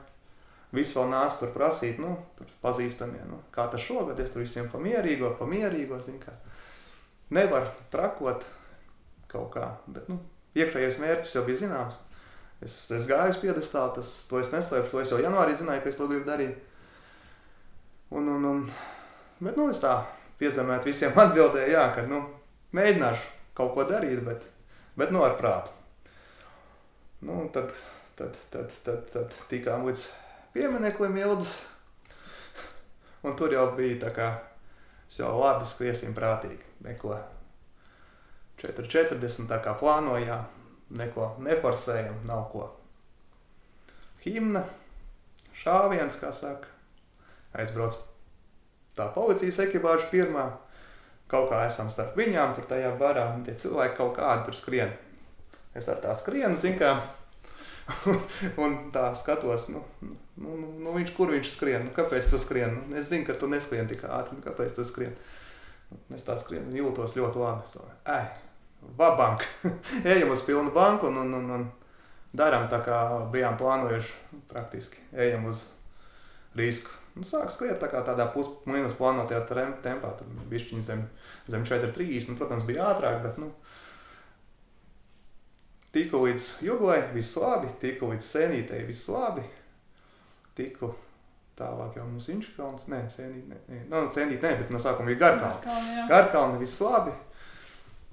[0.73, 4.69] Visi vēl nāca tur prasīt, nu, tur pazīstamie, nu, kā tas šogad, es tur visiem
[4.73, 6.35] pamierīgo, pamierīgo, zin kā.
[7.33, 8.45] Nevar trakot
[9.29, 10.21] kaut kā, bet, nu,
[10.57, 11.97] iekšējais mērķis jau bija zināms.
[12.65, 15.93] Es, es gāju uz piedestālu, tas to es neslēpšu, to es jau janvārī zināju, ka
[15.93, 16.57] es to gribu darīt.
[18.11, 18.65] Un, un, un,
[19.39, 20.01] bet, nu, es tā
[20.41, 22.25] piezemēt visiem atbildēju, jā, ka, nu,
[22.75, 24.49] mēģināšu kaut ko darīt, bet,
[24.99, 25.71] bet nu, ar prātu.
[27.23, 27.71] Nu, tad,
[28.19, 30.09] tad, tad, tad, tad tikām līdz
[30.55, 31.61] piemineklim ilgas,
[33.27, 34.29] un tur jau bija tā kā,
[35.15, 37.15] jau labi skriesim prātīgi, neko
[38.59, 40.58] 4,40 tā kā plānojām
[40.91, 42.69] neko neforsējam, nav ko.
[44.25, 44.65] Himna,
[45.57, 46.71] šāviens, kā saka,
[47.57, 47.99] aizbrauc
[48.99, 50.49] tā policijas ekipāža pirmā.
[51.29, 54.95] Kaut kā esam starp viņām, tur tajā barā, un tie cilvēki kaut kādi tur skrien.
[55.77, 56.95] Es ar tā skrienu, zinu, kā
[58.65, 62.81] un tā skatos, nu, nu, nu, nu viņš, kur viņš skrien, nu, kāpēc tu skrien?
[62.89, 65.15] Nu, es zinu, ka tu neskrien tik ātri, nu, kāpēc tu skrien?
[65.93, 67.69] Nu, es tā skrienu, jūtos ļoti labi.
[67.69, 68.48] Es domāju, ej,
[68.99, 69.45] vabank,
[70.13, 71.67] ejam uz pilnu banku un, un, un, un
[72.37, 73.01] darām tā, kā
[73.33, 75.03] bijām plānojuši praktiski.
[75.13, 75.67] Ejam uz
[76.59, 76.95] risku.
[77.19, 79.43] Un sāk skriet tā kā tādā plus-minus plānotajā
[79.83, 81.03] tempā, tur bišķiņi zem,
[81.51, 82.31] zem 4,30.
[82.31, 83.51] Nu, protams, bija ātrāk, bet, nu,
[85.89, 89.41] Tiku līdz juglai, viss labi, tiku līdz sēnītei, viss labi.
[90.59, 90.91] Tiku
[91.59, 93.79] tālāk jau mums Inčkalns, nē, sēnīt, nē, nē.
[93.89, 96.05] No, nu, sēnīt, nē, bet no sākuma bija Garkalni.
[96.11, 97.15] Garkalni viss labi.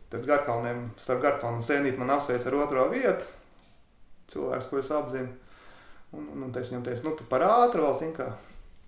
[0.10, 3.30] Tad Garkalniem, starp Garkalnu un sēnīt man apsveic ar otro vietu.
[4.32, 5.32] Cilvēks, ko es apzinu.
[6.16, 8.30] Un, un, un es viņam teicu, nu tu par ātru vēl, zin kā,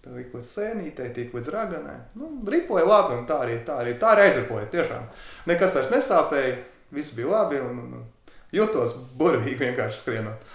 [0.06, 1.98] līdz līdz sēnītei, tīk līdz raganai.
[2.18, 5.10] Nu, ripoja labi, un tā arī, tā arī, tā arī aizripoja, tiešām.
[5.50, 6.56] Nekas vairs nesāpēja,
[6.96, 10.48] viss bija labi, un, un, un jutos burvīgi vienkārši skrienot.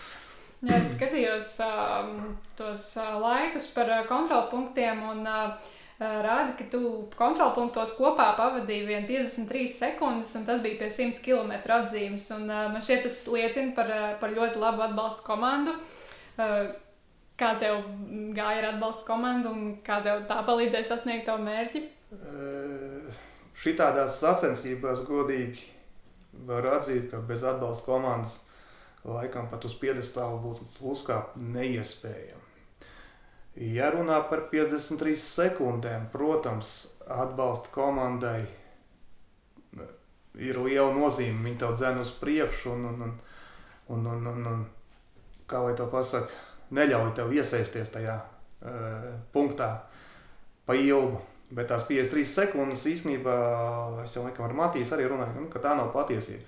[0.63, 2.17] Jā, es skatījos um,
[2.57, 6.81] tos uh, laikus par uh, kontrolpunktiem un uh rāda, ka tu
[7.19, 12.29] kontrolpunktos kopā pavadīji 53 sekundes, un tas bija pie 100 km atzīmes.
[12.37, 15.77] Un, uh, man šķiet, tas liecina par, uh, par ļoti labu atbalstu komandu.
[17.43, 17.83] Kā tev
[18.37, 21.83] gāja ar atbalstu komandu un kā tev tā palīdzēja sasniegt tavu mērķi?
[23.63, 25.67] Šitādās sacensībās godīgi
[26.49, 28.39] var atzīt, ka bez atbalsta komandas
[29.05, 32.42] laikam pat uz piedestālu būtu uzkāpt neiespējami.
[33.61, 38.47] Ja runā par 53 sekundēm, protams, atbalsta komandai
[40.41, 41.43] ir liela nozīme.
[41.45, 43.19] Viņi tev dzēna uz priekšu un, un, un,
[43.93, 44.63] un, un, un, un
[45.51, 46.33] kā lai to pasaka,
[46.73, 49.69] neļauj tev iesaisties tajā uh, punktā
[50.65, 51.21] pa ilgu.
[51.53, 53.35] Bet tās 53 sekundes īstenībā,
[54.07, 56.47] es jau laikam ar Matīs arī runāju, nu, ka tā nav patiesība.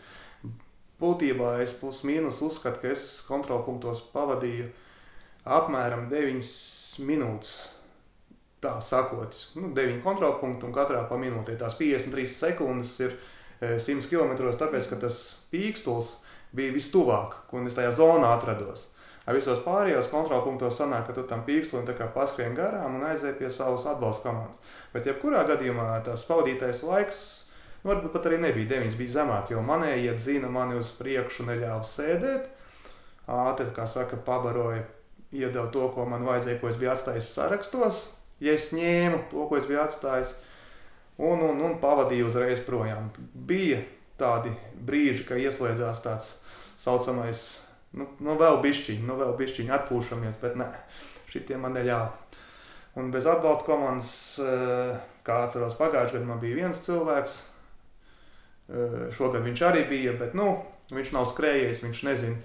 [1.03, 4.71] Būtībā es plus mīnus uzskatu, ka es kontrolpunktos pavadīju
[5.45, 6.41] apmēram 9
[7.03, 7.55] minūtes.
[8.65, 11.59] Tā sakot, nu, 9 kontrolpunkti un katrā pa minūtē.
[11.61, 13.19] Tās 53 sekundes ir
[13.61, 15.21] 100 km, tāpēc ka tas
[15.53, 16.19] pīkstils
[16.55, 18.89] bija vistuvāk, un es tajā zonā atrados.
[19.25, 23.87] Ar visos pārējos kontrolpunktos sanāk, ka tu tam pīkstlim paskrien garām un aizēji pie savas
[23.89, 24.61] atbalsta komandas.
[24.93, 27.23] Bet, jebkurā gadījumā, tas pavadītais laiks,
[27.83, 31.81] nu, varbūt pat arī nebija 9, bija zemāk, jo manējie dzina mani uz priekšu, neļāva
[31.89, 32.51] sēdēt.
[33.25, 34.85] Ātri, kā saka, pabaroja,
[35.35, 38.07] iedeva to, ko man vajadzēja, ko es biju atstājis sarakstos.
[38.43, 40.35] Ja es ņēmu to, ko es biju atstājis,
[41.19, 43.11] un, un, un pavadīju uzreiz projām.
[43.19, 43.81] Bija
[44.21, 46.33] tādi brīži, kad ieslēdzās tāds
[46.81, 47.45] saucamais
[47.99, 50.69] nu, nu vēl bišķiņi, nu vēl bišķiņi atpūšamies, bet nē,
[51.31, 52.13] šitie man neļāva.
[52.99, 54.95] Un bez atbalsta komandas, eh,
[55.27, 57.41] kā atceros pagājušajā gadā, man bija viens cilvēks,
[58.71, 62.37] eh, šogad viņš arī bija, bet nu, viņš nav skrējējis, viņš nezina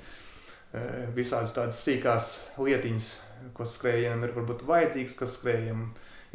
[1.16, 3.10] visādas tādas sīkās lietiņas,
[3.58, 5.88] kas skrējējiem ir varbūt vajadzīgs, kas skrējējiem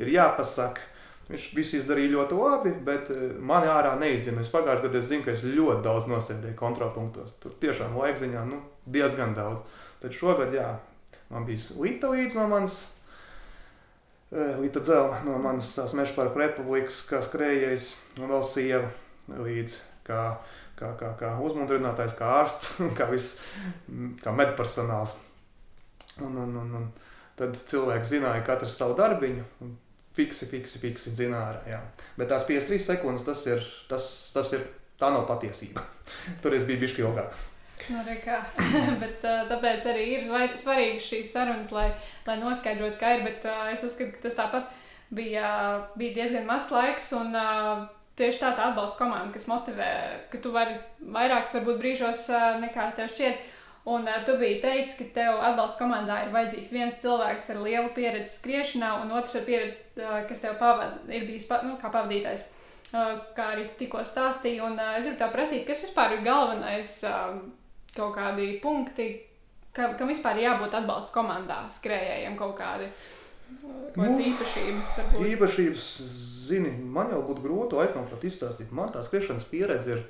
[0.02, 0.90] ir jāpasaka.
[1.24, 3.08] Viņš visu izdarīja ļoti labi, bet
[3.40, 4.42] mani ārā neizdzina.
[4.44, 7.38] Es pagājušajā gadā zinu, ka es ļoti daudz nosēdēju kontrolpunktos.
[7.40, 9.62] Tur tiešām laikziņā nu, diezgan daudz.
[10.02, 10.66] Tad šogad, jā,
[11.32, 12.76] man bija Līta līdz no manas,
[14.32, 18.90] eh, Līta dzēla no manas Meža parka republikas, kā skrējējis, un vēl sieva
[19.32, 20.36] līdz, kā,
[20.78, 23.38] kā, kā, kā uzmundrinātājs, kā ārsts, kā viss,
[24.22, 25.16] kā medpersonāls.
[26.22, 26.90] Un, un, un, un
[27.38, 29.46] tad cilvēki zināja katrs savu darbiņu,
[30.14, 31.58] fiksi, fiksi, fiksi zināja.
[31.68, 31.80] Jā.
[32.18, 34.62] Bet tās 53 sekundes, tas ir, tas, tas ir,
[35.00, 35.82] tā nav patiesība.
[36.42, 37.42] Tur es biju bišķi ilgāk.
[37.90, 38.38] Nu, kā,
[39.02, 39.18] bet,
[39.50, 41.88] tāpēc arī ir svarīgi šīs sarunas, lai,
[42.28, 43.26] lai noskaidrotu, kā ir.
[43.26, 44.70] Bet es uzskatu, ka tas tāpat
[45.14, 45.50] bija,
[45.98, 47.10] bija diezgan mazs laiks.
[47.18, 47.34] Un,
[48.14, 49.90] Tieši tā, tā atbalsta komanda, kas motivē,
[50.30, 53.48] ka tu vari vairāk, varbūt brīžos uh, nekā tev šķiet.
[53.90, 57.90] Un uh, tu biji teicis, ka tev atbalsta komandā ir vajadzīgs viens cilvēks ar lielu
[57.96, 61.90] pieredzi skriešanā, un otrs ar pieredzi, uh, kas tev pavada, ir bijis pa, nu, kā
[61.90, 62.46] pavadītājs.
[63.34, 64.60] Kā arī tu tikko stāstīji.
[64.62, 66.92] Un, es gribu tā prasīt, kas vispār ir galvenais.
[67.94, 69.08] Kaut kādi punkti,
[69.74, 72.86] ka, kam vispār jābūt atbalsta komandā, skrējējiem kaut kādi.
[73.94, 75.26] Kādas nu, īpašības varbūt?
[75.34, 75.84] Īpašības,
[76.48, 78.72] zini, man jau būtu grūti laikam izstāstīt.
[78.74, 80.04] Man tā skriešanas pieredze ir,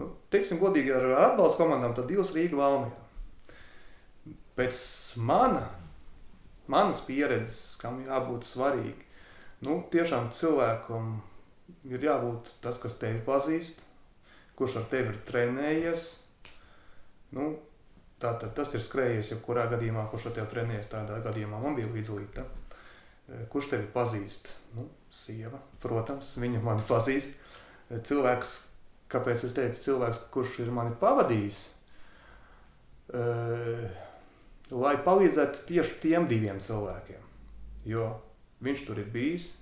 [0.00, 3.06] nu, teiksim, godīgi ar atbalsta komandām, tad divas Rīga Valmijā.
[4.58, 4.80] Pēc
[5.24, 5.64] mana,
[6.70, 8.96] manas pieredzes, kam jābūt svarīgi,
[9.66, 11.14] nu, tiešām cilvēkam
[11.88, 13.84] ir jābūt tas, kas tevi pazīst,
[14.58, 16.10] kurš ar tevi ir trenējies,
[17.30, 17.50] Nu,
[18.20, 20.90] Tātad tas ir skrējies, jebkurā gadījumā, kurš ar tevi trenējies.
[20.92, 22.42] Tādā gadījumā man bija līdzīga.
[23.30, 24.50] E, kurš tevi pazīst?
[24.74, 27.36] Nu, sieva, protams, viņa mani pazīst.
[27.90, 28.54] E, cilvēks,
[29.12, 31.60] kāpēc es teicu, cilvēks, kurš ir mani pavadījis,
[33.14, 33.22] e,
[34.74, 37.22] lai palīdzētu tieši tiem diviem cilvēkiem.
[37.90, 38.10] Jo
[38.64, 39.52] viņš tur ir bijis,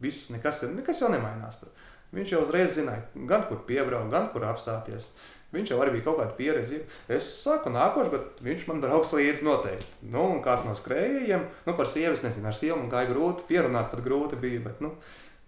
[0.00, 1.60] viss nekas, nekas jau nemainās.
[1.60, 1.74] Tur.
[2.14, 5.12] Viņš jau uzreiz zināja, gan kur piebraukt, gan kur apstāties.
[5.50, 6.84] Viņš jau arī bija kaut kāda pieredze.
[7.10, 9.88] Es saku, nākošais gads viņš man brauks līdzi noteikti.
[10.12, 13.90] Nu, un kāds no skrējējiem, nu, par sievu, nezinu, ar sievu man gāja grūti, pierunāt
[13.90, 14.92] pat grūti bija, bet, nu,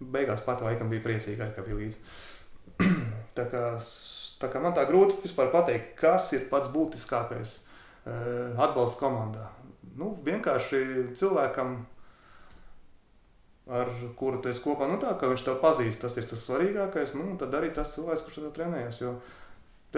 [0.03, 2.03] beigās pat laikam bija priecīga ka bija līdzi.
[3.37, 3.63] tā, kā,
[4.41, 9.47] tā kā man tā grūti vispār pateikt, kas ir pats būtiskākais uh, atbalsts komandā.
[9.95, 11.77] Nu, vienkārši cilvēkam,
[13.71, 17.37] ar kuru tu esi kopā, nu tā, viņš tev pazīst, tas ir tas svarīgākais, nu,
[17.39, 19.13] tad arī tas cilvēks, kurš tev trenējas, jo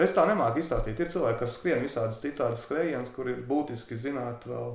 [0.04, 0.98] es tā nemāku izstāstīt.
[1.00, 4.74] Ir cilvēki, kas skrien visādas citādas skrējienas, kur ir būtiski zināt vēl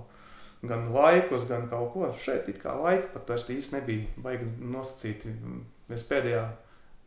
[0.69, 2.09] gan laikus, gan kaut ko.
[2.17, 5.33] Šeit it kā laika pat vairs īsti nebija baigi nosacīti.
[5.91, 6.45] Es pēdējā,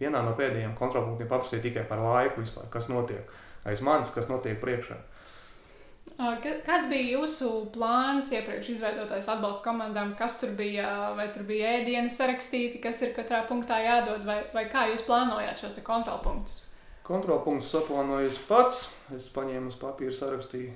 [0.03, 3.31] vienā no pēdējiem kontrolpunktiem paprasīju tikai par laiku vispār, kas notiek
[3.64, 4.98] aiz manis, kas notiek priekšā.
[6.14, 10.12] Kāds bija jūsu plāns iepriekš izveidotais atbalsta komandām?
[10.18, 11.14] Kas tur bija?
[11.18, 15.59] Vai tur bija ēdienu sarakstīti, kas ir katrā punktā jādod, vai, vai kā jūs plānojāt
[15.59, 16.61] šos kontrolpunktus?
[17.05, 18.87] Kontrolpunktus saplānoju es pats.
[19.12, 20.73] Es paņēmu uz papīra, sarakstīju,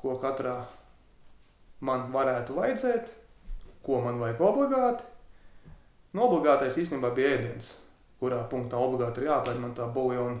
[0.00, 0.54] ko katrā
[1.84, 3.10] man varētu vajadzēt,
[3.84, 5.04] ko man vajag obligāti.
[6.14, 7.74] Nu, obligātais īstenībā bija ēdiens,
[8.22, 10.38] kurā punktā obligāti ir jāpēd man tā buljona,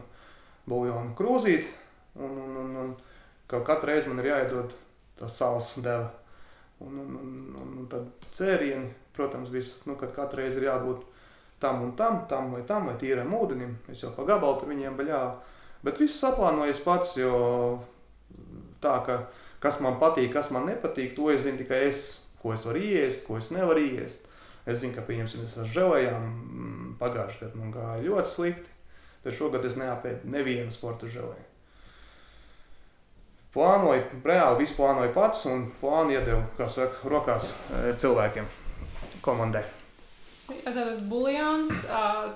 [0.70, 1.68] buljona krūzīte.
[2.14, 2.92] Un, un, un, un,
[3.50, 4.72] ka katru reizi man ir jāiedod
[5.18, 6.12] tā sāls deva.
[6.80, 11.04] Un, un, un, un tad cērieni, protams, viss, nu, kad katru reizi ir jābūt
[11.60, 13.76] tam un tam, tam vai tam, vai tīram ūdenim.
[13.92, 15.54] Es jau pa gabalu tur viņiem baļāvu.
[15.84, 17.32] Bet viss saplānojas pats, jo
[18.84, 19.24] tā, ka
[19.64, 22.04] kas man patīk, kas man nepatīk, to es zinu tikai es,
[22.42, 24.28] ko es varu iest, ko es nevaru iest.
[24.64, 28.78] Es zinu, ka, pieņemsim, es ar želējām mm, pagājušajā gadā man gāja ļoti slikti.
[29.24, 31.52] Tad šogad es neapēdu nevienu sporta želēju
[33.54, 38.50] plānoju, reāli visu plānoju pats un plānu iedevu, kā saka, rokās e, cilvēkiem,
[39.22, 39.64] komandai.
[40.44, 41.84] Tātad buļļons,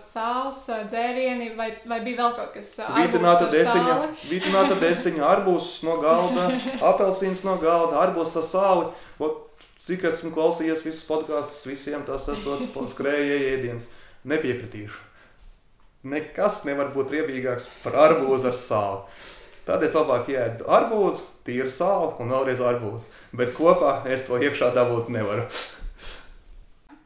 [0.00, 2.94] sāls, dzērieni, vai, vai bija vēl kaut kas tāds?
[2.96, 3.96] Vītināta desiņa,
[4.30, 6.46] vītināta desiņa, arbūs no galda,
[6.90, 8.88] apelsīns no galda, arbūs ar sāli.
[9.20, 13.88] Ot, cik esmu klausījies visus podkāstus, visiem tas esot skrējēji ēdiens.
[14.28, 15.04] Nepiekritīšu.
[16.08, 19.26] Nekas nevar būt riebīgāks par arbūzu ar sāli.
[19.68, 23.04] Tad es labāk ēdu arbūzu, tīru sāli un vēlreiz arbūzu.
[23.36, 25.44] Bet kopā es to iekšā dabūt nevaru.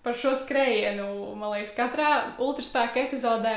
[0.02, 1.04] Par šo skrējienu,
[1.38, 2.08] man liekas, katrā
[2.42, 3.52] ultraspēka epizodē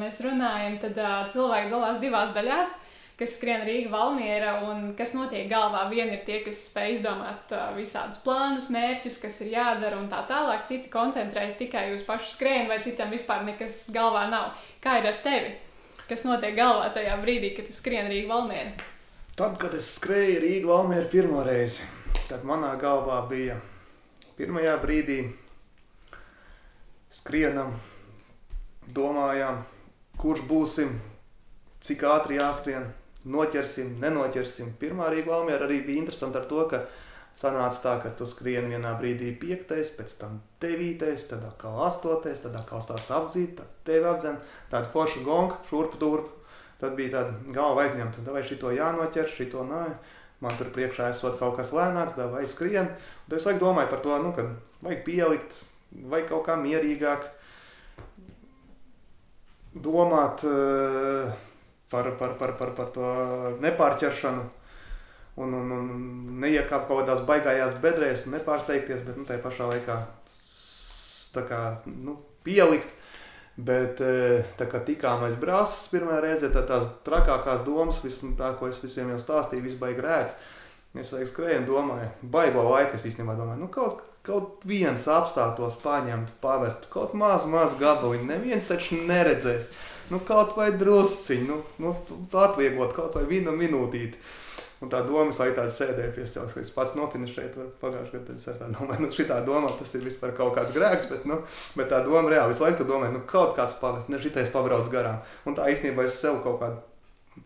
[0.00, 0.98] mēs runājam, tad
[1.30, 2.80] cilvēki dalās divās daļās
[3.18, 5.84] kas skrien Rīga, Valmiera un kas notiek galvā.
[5.90, 10.66] Viena ir tie, kas spēj izdomāt visādus plānus, mērķus, kas ir jādara un tā tālāk.
[10.70, 14.56] Citi koncentrējas tikai uz pašu skrējienu, vai citam vispār nekas galvā nav.
[14.82, 15.54] Kā ir ar tevi?
[16.08, 18.74] Kas notiek galvā tajā brīdī, kad tu skrieni Rīgā Valmiera?
[19.38, 21.86] Tad, kad es skrēju Rīgā Valmiera pirmo reizi,
[22.28, 23.56] tad manā galvā bija
[24.38, 25.22] pirmajā brīdī
[27.14, 27.72] skrienam,
[28.94, 29.62] domājām,
[30.20, 30.92] kurš būsim,
[31.84, 32.88] cik ātri jāskrien,
[33.30, 34.74] noķersim, nenoķersim.
[34.80, 36.82] Pirmā Rīgā Valmiera arī bija interesanti ar to, ka
[37.36, 42.56] sanāca tā, ka tu skrieni vienā brīdī piektais, pēc tam devītais, tad atkal astotais, tad
[42.58, 44.40] atkal stāsts apdzīt, tad tevi apdzen,
[44.72, 46.40] tāda forša gonga, šurpu turpu.
[46.80, 49.84] Tad bija tāda galva aizņemta, vai šito jānoķer, šito nē.
[50.42, 52.90] Man tur priekšā esot kaut kas lēnāks, vai skrien.
[53.30, 54.44] Tad es domāju par to, nu, ka
[54.84, 55.60] vajag pielikt,
[56.10, 57.28] vai kaut kā mierīgāk
[59.84, 61.30] domāt uh,
[61.90, 63.14] par, par, par, par, par to
[63.62, 64.44] nepārķeršanu
[65.36, 65.88] un, un, un
[66.42, 69.98] neiekāpt kaut kādās baigājās bedrēs, nepārsteigties, bet nu, tajā pašā laikā
[71.48, 72.90] kā, nu, pielikt.
[73.54, 78.50] Bet e, tā kā tikām aiz brāzes pirmā reize, tad tās trakākās domas, vism, tā,
[78.58, 80.34] ko es visiem jau stāstīju, viss baigi rēts.
[80.98, 82.98] Es vajag skrējienu, domāju, baigo laiku.
[82.98, 88.28] Es īstenībā domāju, nu kaut, kaut viens apstātos, paņemt, pavest, kaut maz, maz gabaliņu.
[88.30, 89.68] Neviens taču neredzēs.
[90.12, 91.92] Nu, kaut vai drusciņi, nu, nu,
[92.40, 94.20] atvieglot kaut vai vienu minūtīti.
[94.84, 98.34] Un tā doma vai tāda sēdēja pie sevis, ka es pats nofinišēju pagājušajā gadā.
[98.36, 101.38] Es tā domāju, nu, šī doma, tas ir vispār kaut kāds grēks, bet, nu,
[101.78, 105.22] bet tā doma reāli visu laiku domāju, nu, kaut kāds pavest, ne šitais pabrauc garām.
[105.48, 106.82] Un tā īstenībā es sev kaut kādu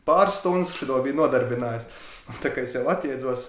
[0.08, 1.86] pāris stundas šo biju nodarbinājis.
[2.28, 3.46] Un tā kā es jau atjēdzos,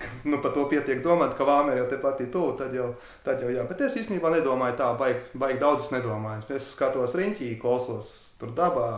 [0.30, 2.90] nu, par to pietiek domāt, ka Vāmēra jau tepat ir tuvu, tad jau,
[3.24, 3.64] tad jau jā.
[3.68, 6.46] Bet es īstenībā nedomāju tā, baigi, baigi daudz es nedomāju.
[6.56, 8.88] Es skatos riņķī, klausos tur dabā,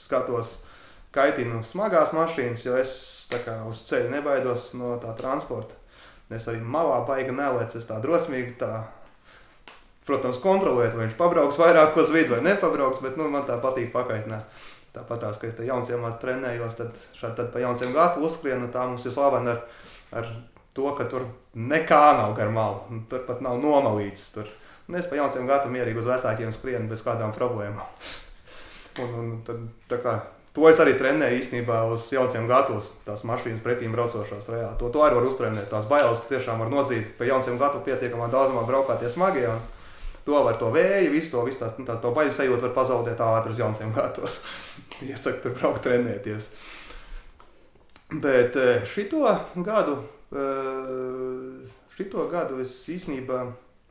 [0.00, 0.60] skatos
[1.14, 2.94] kaitinu smagās mašīnas, jo es
[3.32, 5.76] kā, uz ceļa nebaidos no tā transporta.
[6.30, 8.84] Es arī malā baigi nelēcu, es tā drosmīgi tā,
[10.06, 13.90] protams, kontrolēt, vai viņš pabrauks vairāk uz vidu vai nepabrauks, bet nu, man tā patīk
[13.94, 14.46] pakaitināt.
[14.90, 18.88] Tāpat tās, ka es te jaunsiem trenējos, tad šādi tad pa jaunsiem gatu uzskrienu, tā
[18.90, 19.60] mums ir slavena ar
[20.16, 20.32] ar
[20.76, 23.02] to, ka tur nekā nav gar malu.
[23.10, 24.30] Tur pat nav nomalīts.
[24.34, 24.50] Tur.
[24.90, 27.86] Un es pa jaunciem gatavu mierīgi uz vecākiem skrienu bez kādām problēmām.
[29.04, 29.64] un, un tad,
[30.02, 30.18] kā
[30.50, 34.74] To es arī trenēju īstenībā uz jauciem gatavus, tās mašīnas pretīm braucošās reāli.
[34.80, 35.68] To, to arī var uztrenēt.
[35.70, 37.12] Tās bailes tiešām var nodzīt.
[37.18, 39.46] Pie jauciem gataviem pietiekamā daudzumā braukāties smagie.
[40.26, 43.22] To var to vēju, visu to, visu tās, nu, tā, to baļu sajūtu var pazaudēt
[43.22, 44.40] ātri uz jauciem gatavus.
[45.06, 46.50] Iesaku tur braukt trenēties.
[48.10, 49.22] Bet eh, šito
[49.56, 49.98] gadu,
[50.34, 53.44] eh, šito gadu es īstenībā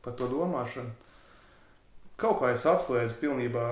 [0.04, 0.92] par to domāšanu
[2.20, 3.66] kaut kā es atslēdzu pilnībā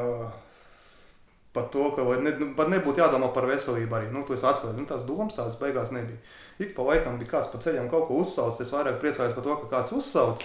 [1.53, 4.11] Pat to, ka ne, nu, pat nebūtu jādomā par veselību arī.
[4.13, 6.21] Nu, tas atslēdz, nu, tās domas tās beigās nebija.
[6.61, 8.67] Ik pa laikam bija kāds pa ceļam kaut ko uzsaucis.
[8.67, 10.45] Es vairāk priecājos par to, ka kāds uzsauc,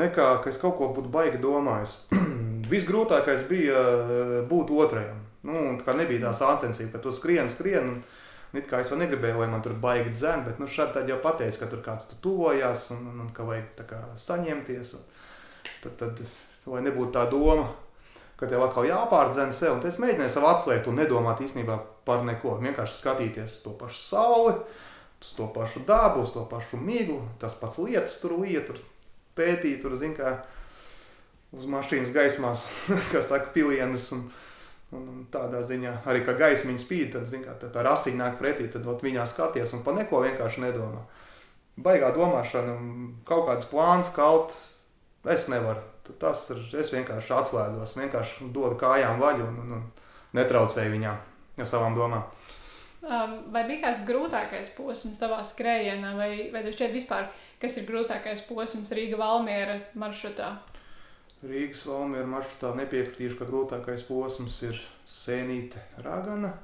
[0.00, 1.94] nekā ka es kaut ko būtu baigi domājis.
[2.72, 5.22] Visgrūtākais bija eh, būt otrajam.
[5.46, 7.96] Nu, tā nebija tā sāncensība, ka tu skrieni, skrieni.
[7.96, 8.22] Un,
[8.56, 11.58] It kā es jau negribēju, lai man tur baigi dzēn, bet nu, šādi jau pateica,
[11.60, 14.94] ka tur kāds tur tuvojās un, un, un ka vajag kā, saņemties.
[15.82, 16.22] Tad, tad,
[16.70, 17.66] lai nebūtu tā doma,
[18.40, 19.76] ka tev atkal jāpārdzen sev.
[19.76, 21.76] Un es mēģināju sev atslēgt un nedomāt īstenībā
[22.08, 22.56] par neko.
[22.62, 24.56] Vienkārši skatīties to pašu sauli,
[25.20, 28.82] uz to pašu dabu, uz to pašu miglu, tas pats lietas tur lieta, tur
[29.36, 30.38] pētīt, tur zin kā
[31.56, 32.64] uz mašīnas gaismās,
[33.12, 34.12] kas saka, pilienus.
[34.16, 34.28] Un,
[34.94, 38.68] un, un tādā ziņā arī, ka gaismiņa spīd, tad, kā, tā, tā rasiņa nāk pretī,
[38.72, 41.02] tad ot, viņā skaties un par neko vienkārši nedomā.
[41.76, 42.78] Baigā domāšana,
[43.28, 44.54] kaut kāds plāns kaut,
[45.28, 45.82] es nevaru
[46.20, 46.60] tas ir.
[46.80, 51.18] Es vienkārši atslēdzos, vienkārši dodu kājām vaļu un, un, un netraucēju viņām
[51.62, 52.26] ar savām domām.
[53.06, 57.28] Vai bija kāds grūtākais posms tavā skrējienā, vai, vai tev šķiet vispār,
[57.62, 60.56] kas ir grūtākais posms Rīga Valmiera maršrutā?
[61.44, 66.54] Rīgas Valmiera maršrutā nepiekritīšu, ka grūtākais posms ir sēnīte ragana,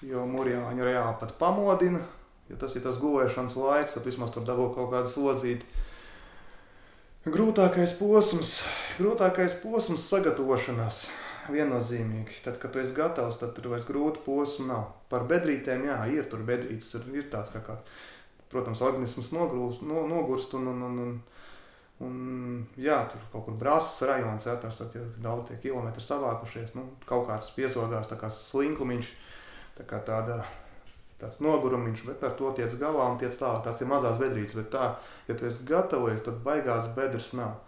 [0.00, 2.00] jo murjāņu reāli pat pamodina.
[2.48, 5.68] Ja tas ir tas guvēšanas laiks, tad vismaz tur dabū kaut kādu slodzīti.
[7.28, 8.62] Grūtākais posms,
[8.96, 11.06] grūtākais posms sagatavošanās.
[11.52, 12.42] Viennozīmīgi.
[12.44, 14.86] Tad, kad tu esi gatavs, tad tur vairs grūti posmu nav.
[15.12, 17.78] Par bedrītēm, jā, ir tur bedrītes, tur ir tāds kā, kā
[18.52, 21.14] protams, organisms nogrūst, no, nogurst un, un, un, un,
[22.04, 27.50] un jā, tur kaut kur brāzas atrasts, ja daudz tie kilometri savākušies, nu, kaut kāds
[27.56, 29.12] piezogās, tā kā slinkumiņš,
[29.80, 30.42] tā kā tāda
[31.18, 33.64] tāds nogurums, bet ar to tiec galā un tiec tālāk.
[33.64, 34.92] Tas ir mazās bedrītes, bet tā,
[35.26, 37.58] ja tu esi gatavojies, tad baigās bedres nav.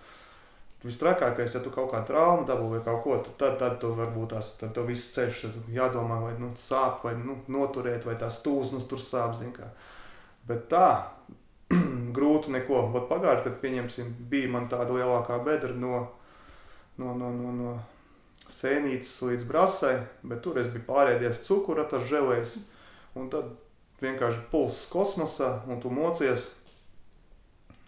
[0.80, 4.54] Vistrakākais, ja tu kaut kādu traumu dabū vai kaut ko, tad, tad tu varbūt tās,
[4.62, 5.42] tad viss ceļš,
[5.74, 9.42] jādomā, vai nu, sāp, vai nu, noturēt, vai tās tūznes tur sāp.
[10.48, 10.86] Bet tā,
[12.16, 12.86] grūti neko.
[12.94, 16.04] Vat pagājuši, kad pieņemsim, bija man tāda lielākā bedra no,
[17.00, 17.74] no, no, no, no
[18.50, 19.96] sēnītes līdz brasai,
[20.26, 22.56] bet tur es biju pārēdies cukura, tas želējs.
[23.18, 23.50] Un tad
[24.02, 26.50] vienkārši pulss kosmosā, un tu mocies.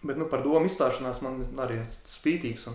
[0.03, 2.67] Bet nu, par domu izstāšanās man arī spītīgs.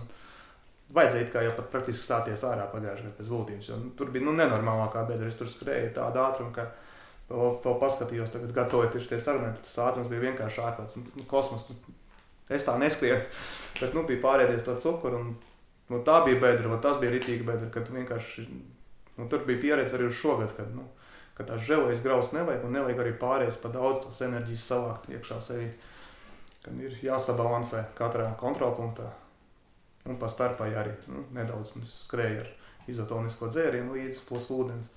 [0.93, 3.67] Vajadzēja kā jau pat praktiski stāties ārā pagājušajā gadā pēc būtības.
[3.69, 5.29] Jo, nu, tur bija nu, nenormālākā bedra.
[5.29, 6.65] Es tur skrēju tādu ātrumu, ka
[7.29, 9.53] vēl, vēl paskatījos, tagad gatavojoties tie sarunai.
[9.63, 10.97] Tas ātrums bija vienkārši ārkārtas.
[10.99, 11.95] Nu, kosmos, nu,
[12.49, 13.21] es tā neskrienu,
[13.81, 15.21] bet nu, bija pārēdies to cukuru.
[15.23, 15.33] Un,
[15.93, 18.47] nu, tā bija bedra, tas bija rītīga bedra, kad vienkārši,
[19.17, 20.87] nu, tur bija pieredze arī uz šogad, kad, nu,
[21.37, 25.39] ka tās žēlējas graus nevajag, un nevajag arī pārējais pa daudz tos enerģijas savākt iekšā
[25.43, 25.71] sevī.
[26.59, 29.07] Kad ir jāsabalansē katrā kontrolpunktā,
[30.09, 32.49] un pa starpai arī nu, nedaudz skrēja ar
[32.91, 34.89] izotonisko dzērienu līdzi, plus ūdens.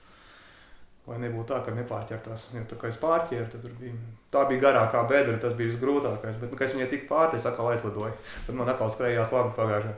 [1.10, 2.44] Lai nebūtu tā, ka nepārķertās.
[2.54, 3.96] Jo tā kā es pārķēru, tad bija,
[4.30, 6.38] tā bija garākā bedra, tas bija visgrūtākais.
[6.38, 8.14] Bet, nu, kad es viņai tik pārti, es atkal aizlidoju.
[8.46, 9.96] Tad man atkal skrējās labi pagājušajā.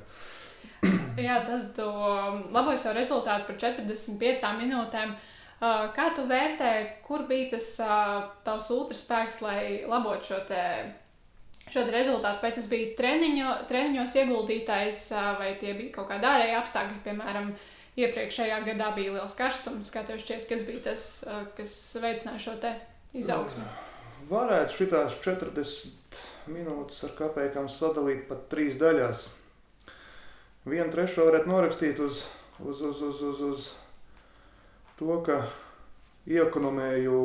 [1.20, 1.84] Jā, tad tu
[2.54, 5.12] laboji savu rezultātu par 45 minūtēm.
[5.12, 5.30] Uh,
[5.94, 6.70] Kā tu vērtē,
[7.06, 7.68] kur bija tas
[8.44, 10.62] tavs ultraspēks, lai labotu šo te
[11.72, 15.06] šo rezultātu, vai tas bija treniņo, treniņos ieguldītais,
[15.38, 17.48] vai tie bija kaut kādi ārēji apstākļi, piemēram,
[18.00, 21.06] iepriekšējā gadā bija liels karstums, kā tev šķiet, kas bija tas,
[21.58, 22.56] kas veicināja šo
[23.14, 23.66] izaugsmu?
[24.30, 26.20] Varētu šitās 40
[26.50, 29.28] minūtes ar kapekām sadalīt pat trīs daļās.
[30.64, 32.24] Vienu trešo varētu norakstīt uz,
[32.58, 33.66] uz, uz, uz, uz, uz
[34.96, 35.42] to, ka
[36.24, 37.18] iekonomēju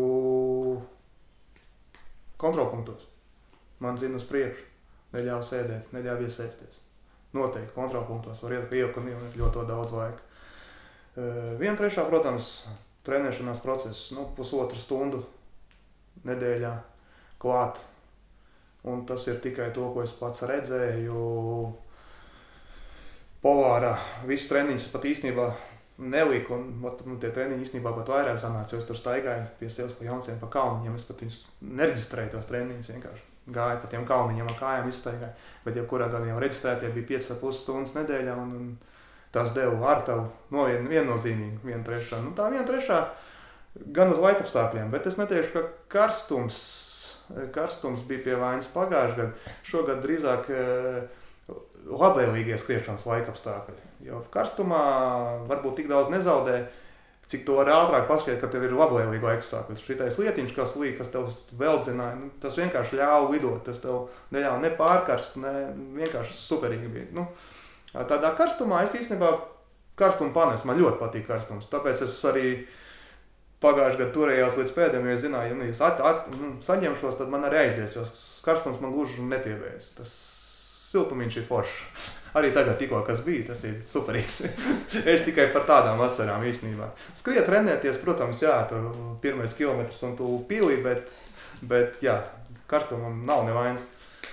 [2.39, 3.07] kontrolpunktos.
[3.79, 4.65] Man zina uz priekšu,
[5.15, 6.81] neļāva sēdēt, neļāva iesaistīties.
[7.37, 10.28] Noteikti kontrolpunktos var iekonomēt ļoti daudz laika.
[11.15, 12.51] Viena trešā, protams,
[13.07, 15.23] trenēšanās process, nu, pusotru stundu
[16.27, 16.73] nedēļā
[17.41, 17.81] klāt.
[18.87, 21.23] Un tas ir tikai to, ko es pats redzēju.
[23.43, 23.93] Polārā
[24.27, 25.49] viss treniņš pat īstenībā
[25.99, 26.55] nelika.
[26.55, 30.07] Un nu, tie treniņi īstenībā pat vairāk sanāca, jo es tur staigāju pie sevis pa
[30.07, 30.95] jaunsiem pa kalniņiem.
[30.95, 31.39] Es pat viņus
[31.81, 33.25] nereģistrēju tos treniņus vienkārši.
[33.49, 35.47] Gāju pa tiem kalniņiem ar kājām izstaigāju.
[35.65, 38.35] Bet jebkurā gadījumā reģistrētie bija 5,5 stundas nedēļā.
[38.39, 38.71] Un, un
[39.35, 42.21] tas deva ar tavu no vien, viennozīmīgi, viena trešā.
[42.25, 42.99] Nu, tā viena trešā
[43.93, 46.59] gan uz laikapstākļiem, bet es neteikšu, ka karstums,
[47.55, 49.55] karstums bija pie vainas pagājušajā gadā.
[49.67, 50.99] Šogad drīzāk eh,
[51.85, 53.79] labvēlīgie skriešanas laikapstākļi.
[54.09, 54.83] Jo karstumā
[55.49, 56.63] varbūt tik daudz nezaudē,
[57.29, 59.77] cik to var ātrāk paskatīt, ka tev ir labvēlīgi laikapstākļi.
[59.83, 64.63] Šitais lietiņš, kas līk, kas tev veldzināja, nu, tas vienkārši ļāva lidot, tas tev neļāva
[64.63, 65.53] ne pārkarst, ne
[65.99, 67.09] vienkārši superīgi bija.
[67.13, 67.27] Nu,
[67.93, 69.31] Tādā karstumā es īstenībā
[69.99, 70.67] karstumu panesu.
[70.69, 71.69] Man ļoti patīk karstums.
[71.71, 72.49] Tāpēc es arī
[73.63, 77.17] pagājušajā gadā turējos līdz pēdējiem, jo es zināju, ja nu, es at, at, nu, saņemšos,
[77.19, 77.97] tad man arī aizies.
[77.97, 78.05] Jo
[78.45, 79.91] karstums man gluži nepievērs.
[79.97, 80.13] Tas
[80.89, 82.07] siltumiņš ir foršs.
[82.37, 84.43] Arī tagad, tikko kas bija, tas ir superīgs.
[85.13, 86.91] es tikai par tādām vasarām īstenībā.
[87.17, 88.91] Skriet, trenēties, protams, jā, tur
[89.23, 91.09] pirmais kilometrs un tu pīlī, bet,
[91.65, 92.19] bet jā,
[92.69, 93.85] karstumam nav nevainas.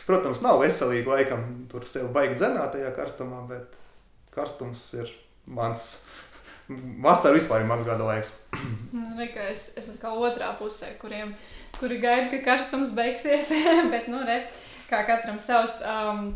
[0.07, 3.75] Protams, nav veselīgi laikam tur sev baigi dzenāt tajā karstumā, bet
[4.35, 5.11] karstums ir
[5.47, 5.97] mans.
[7.03, 8.33] Vasara vispār ir mans gada laiks.
[8.91, 11.35] Nu, Reikā, es es esmu kā otrā pusē, kuriem,
[11.79, 13.53] kuri gaida, ka karstums beigsies.
[13.93, 14.41] bet, nu, re,
[14.91, 15.81] kā katram savs.
[15.87, 16.35] Um,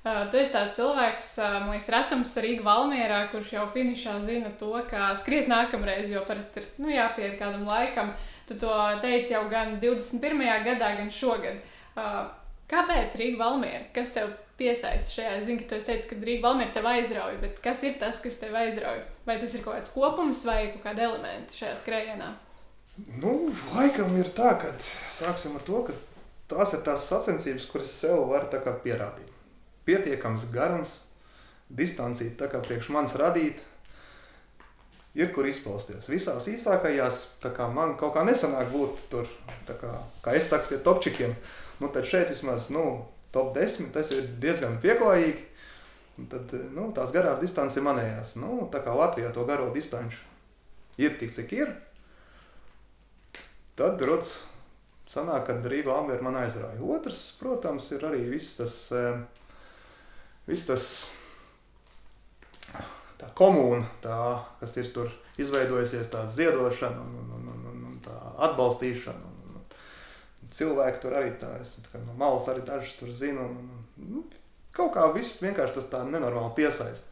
[0.00, 4.48] Uh, tu esi tāds cilvēks, uh, man liekas, retams Rīgā Valmjerā, kurš jau finišā zina
[4.56, 8.14] to, ka skries nākamreiz, jo parasti ir nu, jāpiet kādam laikam.
[8.48, 10.40] Tu to teici jau gan 21.
[10.64, 11.60] gadā, gan šogad.
[11.92, 12.22] Uh,
[12.70, 13.82] Kāpēc Rīga Valmiera?
[13.94, 15.32] Kas tev piesaista šajā?
[15.38, 18.38] Es zinu, ka tu teici, ka Rīga Valmiera tev aizrauja, bet kas ir tas, kas
[18.38, 19.02] tev aizrauja?
[19.26, 22.30] Vai tas ir kaut kāds kopums vai kaut kādi elementi šajā skrējienā?
[23.22, 23.32] Nu,
[23.74, 24.70] laikam ir tā, ka
[25.16, 25.96] sāksim ar to, ka
[26.50, 29.30] tās ir tās sacensības, kuras sev var pierādīt.
[29.88, 31.00] Pietiekams garums,
[31.66, 33.58] distancija, tā kā priekš manis radīt,
[35.18, 36.08] ir kur izpausties.
[36.10, 39.30] Visās īsākajās, tā kā man kaut kā nesanāk būt tur,
[39.66, 41.34] kā, kā es saku, pie topčikiem.
[41.80, 45.46] Nu, tad šeit vismaz nu, top 10 tas ir diezgan pieklājīgi.
[46.20, 48.34] Un tad nu, tās garās distances ir manējās.
[48.40, 50.20] Nu, tā kā Latvijā to garo distanci
[51.00, 51.70] ir tik, cik ir,
[53.78, 54.34] tad rodas
[55.08, 56.76] sanāk, ka Rīga Amber man aizrāja.
[56.84, 58.76] Otrs, protams, ir arī viss tas,
[60.50, 60.84] viss tas
[63.20, 64.20] tā komūna, tā,
[64.60, 65.08] kas ir tur
[65.40, 68.16] izveidojusies, tā ziedošana un, un, un, un tā
[68.50, 69.29] atbalstīšana
[70.54, 73.46] cilvēki tur arī tā, es, tā no malas arī dažus tur zinu.
[73.46, 74.24] Un, un, nu,
[74.76, 77.06] kaut kā viss vienkārši tas tā nenormāli piesaist.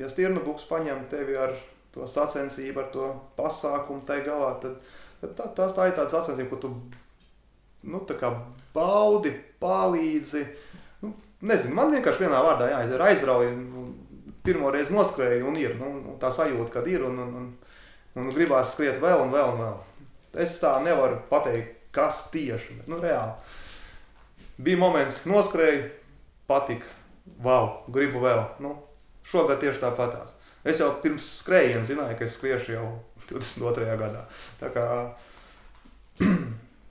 [0.00, 1.54] Ja stirnubuks paņem tevi ar
[1.94, 3.08] to sacensību, ar to
[3.38, 4.80] pasākumu tai galā, tad,
[5.20, 6.72] tad tā, tā, tā ir tāda sacensība, ko tu
[7.84, 8.00] nu,
[8.74, 10.42] baudi, palīdzi.
[11.04, 11.12] Nu,
[11.46, 13.52] nezinu, man vienkārši vienā vārdā jāizdara aizrauja.
[13.54, 13.86] Nu,
[14.44, 17.46] pirmo reizi noskrēju un ir nu, tā sajūta, kad ir un, un, un,
[18.20, 19.78] un gribās skriet vēl un vēl un vēl.
[20.44, 22.80] Es tā nevaru pateikt, kas tieši.
[22.80, 23.34] Bet, nu, reāli.
[24.64, 25.88] Bija moments, noskrēju,
[26.50, 26.90] patika.
[27.42, 28.42] Wow, gribu vēl.
[28.62, 28.76] Nu,
[29.26, 30.34] šogad tieši tāpatās.
[30.64, 32.88] Es jau pirms skrējiena zināju, ka es skriešu jau
[33.30, 33.96] 22.
[34.00, 34.24] gadā.
[34.60, 34.86] Tā kā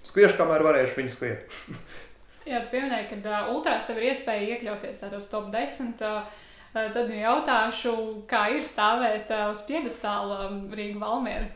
[0.10, 1.60] skriešu, kamēr varēšu viņu skriet.
[2.50, 6.02] Jā, tu pieminēji, ka uh, ultrās tev ir iespēja iekļauties tādos top 10.
[6.04, 6.42] Uh,
[6.74, 7.94] tad nu jautāšu,
[8.28, 11.48] kā ir stāvēt uh, uz piedestāla Rīga Valmiera.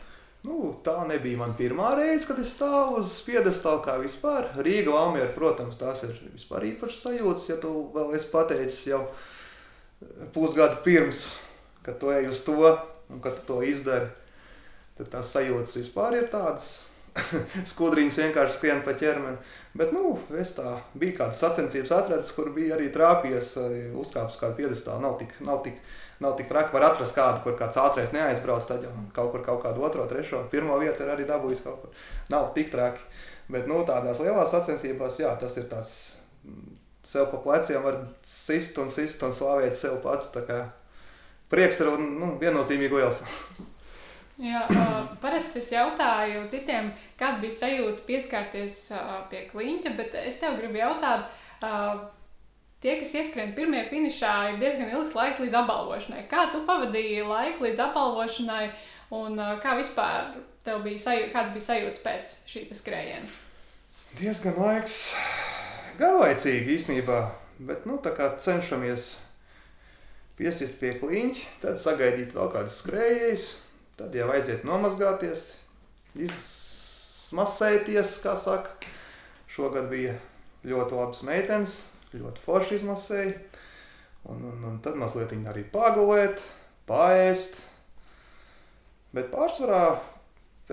[0.48, 4.54] Nu, tā nebija mana pirmā reize, kad es stāvu uz piedestāla kā vispār.
[4.64, 9.02] Rīga Valmiera, protams, tās ir vispār īpašas sajūtas, ja tu vēl esi pateicis jau
[10.32, 11.26] pusgadu pirms,
[11.84, 14.08] kad tu ej uz to un kad tu to izdari.
[14.98, 16.88] Tad tās sajūtas vispār ir tādas
[17.72, 19.38] skudriņas vienkārši skrien pa ķermeni.
[19.78, 24.62] Bet, nu, es tā biju kādas sacensības atradzis, kur bija arī trāpījies, arī uzkāpis kādu
[24.62, 25.04] piedestālu.
[25.04, 25.82] Nav tik, nav tik,
[26.24, 29.62] nav tik traki, var atrast kādu, kur kāds ātrais neaizbrauc, tad jau kaut kur kaut
[29.66, 32.04] kādu otro, trešo, pirmo vietu ir arī dabūjis kaut kur.
[32.34, 33.04] Nav tik traki.
[33.48, 35.94] Bet, nu, tādās lielās sacensībās, jā, tas ir tas
[36.44, 36.76] mm,
[37.08, 40.34] sev pa pleciem var sist un sist un slavēt sev pats.
[41.48, 43.24] Prieks ir nu, viennozīmīgi liels.
[44.38, 44.68] Jā,
[45.18, 48.76] parasti es jautāju citiem, kāda bija sajūta pieskarties
[49.32, 51.32] pie kliņķa, bet es tev gribu jautāt,
[52.88, 56.24] tie, kas ieskrien pirmie finišā, ir diezgan ilgs laiks līdz apbalvošanai.
[56.32, 58.64] Kā tu pavadīji laiku līdz apbalvošanai
[59.20, 60.32] un uh, kā vispār
[60.64, 63.30] tev bija sajūta, kāds bija sajūta pēc šī skrējiena?
[64.18, 64.98] Diezgan laiks
[66.00, 67.22] garlaicīgi īstenībā,
[67.68, 69.14] bet nu, cenšamies
[70.40, 73.48] piesist pie kliņķa, tad sagaidīt vēl kādas skrējējas
[73.98, 75.44] Tad jau aiziet nomazgāties,
[76.22, 78.76] izmasēties, kā saka.
[79.50, 80.12] Šogad bija
[80.70, 81.80] ļoti labs meitenes,
[82.16, 83.34] ļoti forši izmasēja.
[84.28, 86.42] Un, un, un tad mazliet arī pagulēt,
[86.88, 87.62] paēst.
[89.16, 90.00] Bet pārsvarā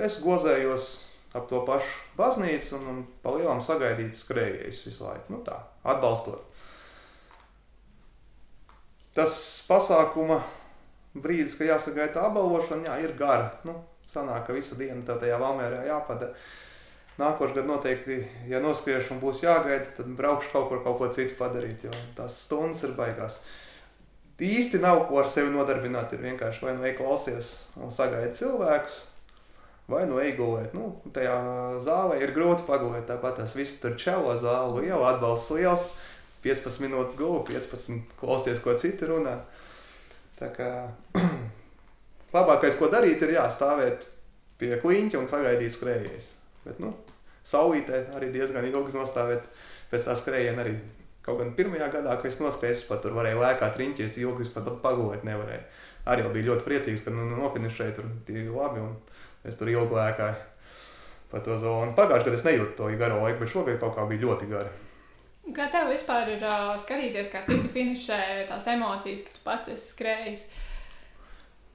[0.02, 0.88] es gozējos
[1.34, 5.34] ap to pašu baznīcu un, un pa lielām sagaidīt skrējējus visu laiku.
[5.34, 6.44] Nu tā, atbalstot.
[9.14, 9.34] Tas
[9.68, 10.40] pasākuma
[11.14, 13.52] brīdis, kad jāsagaida tā apbalvošana, jā, ir gara.
[13.66, 13.76] Nu,
[14.10, 16.34] sanāk, ka visu dienu tā tajā Valmērā jāpadara.
[17.14, 18.16] Nākošais gads noteikti,
[18.50, 22.40] ja noskriešu un būs jāgaida, tad braukšu kaut kur kaut ko citu padarīt, jo tās
[22.42, 23.38] stundas ir baigās.
[24.42, 28.98] Īsti nav ko ar sevi nodarbināt, ir vienkārši vai nu klausies un sagaidi cilvēkus,
[29.86, 30.74] vai nu gulēt.
[30.74, 31.38] Nu, tajā
[31.86, 35.86] zālē ir grūti pagulēt, tāpat tas viss tur čelo zāli, jau atbalsts liels,
[36.42, 39.38] 15 minūtes gulēt, 15 klausies, ko citi runā.
[40.40, 40.70] Tā kā
[42.34, 44.08] labākais, ko darīt, ir jāstāvēt
[44.58, 46.34] pie kliņķa un sagaidīt skrējies.
[46.64, 46.92] Bet, nu,
[47.48, 49.48] saulītē arī diezgan ilgi nostāvēt
[49.92, 50.78] pēc tā skrējiena arī.
[51.24, 54.50] Kaut gan pirmajā gadā, kad es noskrēju, es pat tur varēju lēkāt riņķies, ilgi es
[54.52, 55.62] pat pagulēt nevarēju.
[56.12, 58.98] Arī biju ļoti priecīgs, ka nu, nu, nofinišēju tur tie labi un
[59.48, 60.50] es tur ilgi lēkāju
[61.34, 61.94] pa to zonu.
[61.96, 64.74] Pagājušajā gadā es nejūtu to garo laiku, bet šogad kaut kā bija ļoti gara.
[65.56, 69.90] Kā tev vispār ir uh, skatīties, kā citi finišē tās emocijas, ka tu pats esi
[69.90, 70.44] skrējis?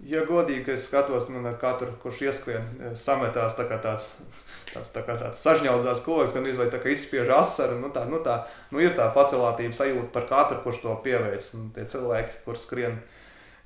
[0.08, 4.06] Ja godīgi, es skatos, man ar katru, kurš ieskrien, sametās tā kā tāds,
[4.70, 8.22] tāds, tā kā tāds sažņaudzās koks, gan izvai tā kā izspiež asaru, nu tā, nu
[8.24, 8.38] tā,
[8.72, 11.50] nu ir tā pacelātība sajūta par katru, kurš to pieveic.
[11.58, 12.95] Un tie cilvēki, kur skrien,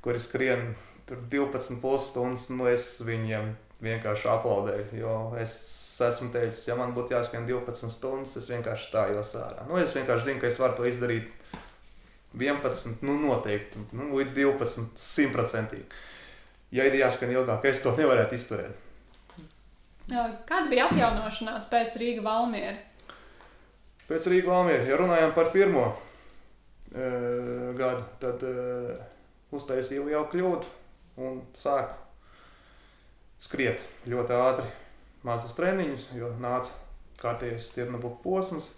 [0.01, 0.71] kuri skrien
[1.05, 3.53] tur 12 pusstundas, nu es viņiem
[3.85, 5.53] vienkārši aplaudēju, jo es
[6.01, 9.67] esmu teicis, ja man būtu jāskrien 12 stundas, es vienkārši stājos ārā.
[9.69, 11.29] Nu, es vienkārši zinu, ka es varu to izdarīt
[12.33, 15.85] 11, nu noteikti, nu, līdz 12, simtprocentīgi.
[16.73, 18.79] Ja ir jāskrien ilgāk, es to nevarētu izturēt.
[20.09, 22.75] Kāda bija atjaunošanās pēc Rīga Valmiera?
[24.09, 25.85] Pēc Rīga Valmiera, ja runājam par pirmo
[26.91, 27.05] e,
[27.77, 28.55] gadu, tad e,
[29.55, 32.01] uztaisīju lielu kļūdu un sāku
[33.43, 34.67] skriet ļoti ātri
[35.23, 36.75] mazus treniņus, jo nāca
[37.21, 38.73] kārtējais stirnabuku posms.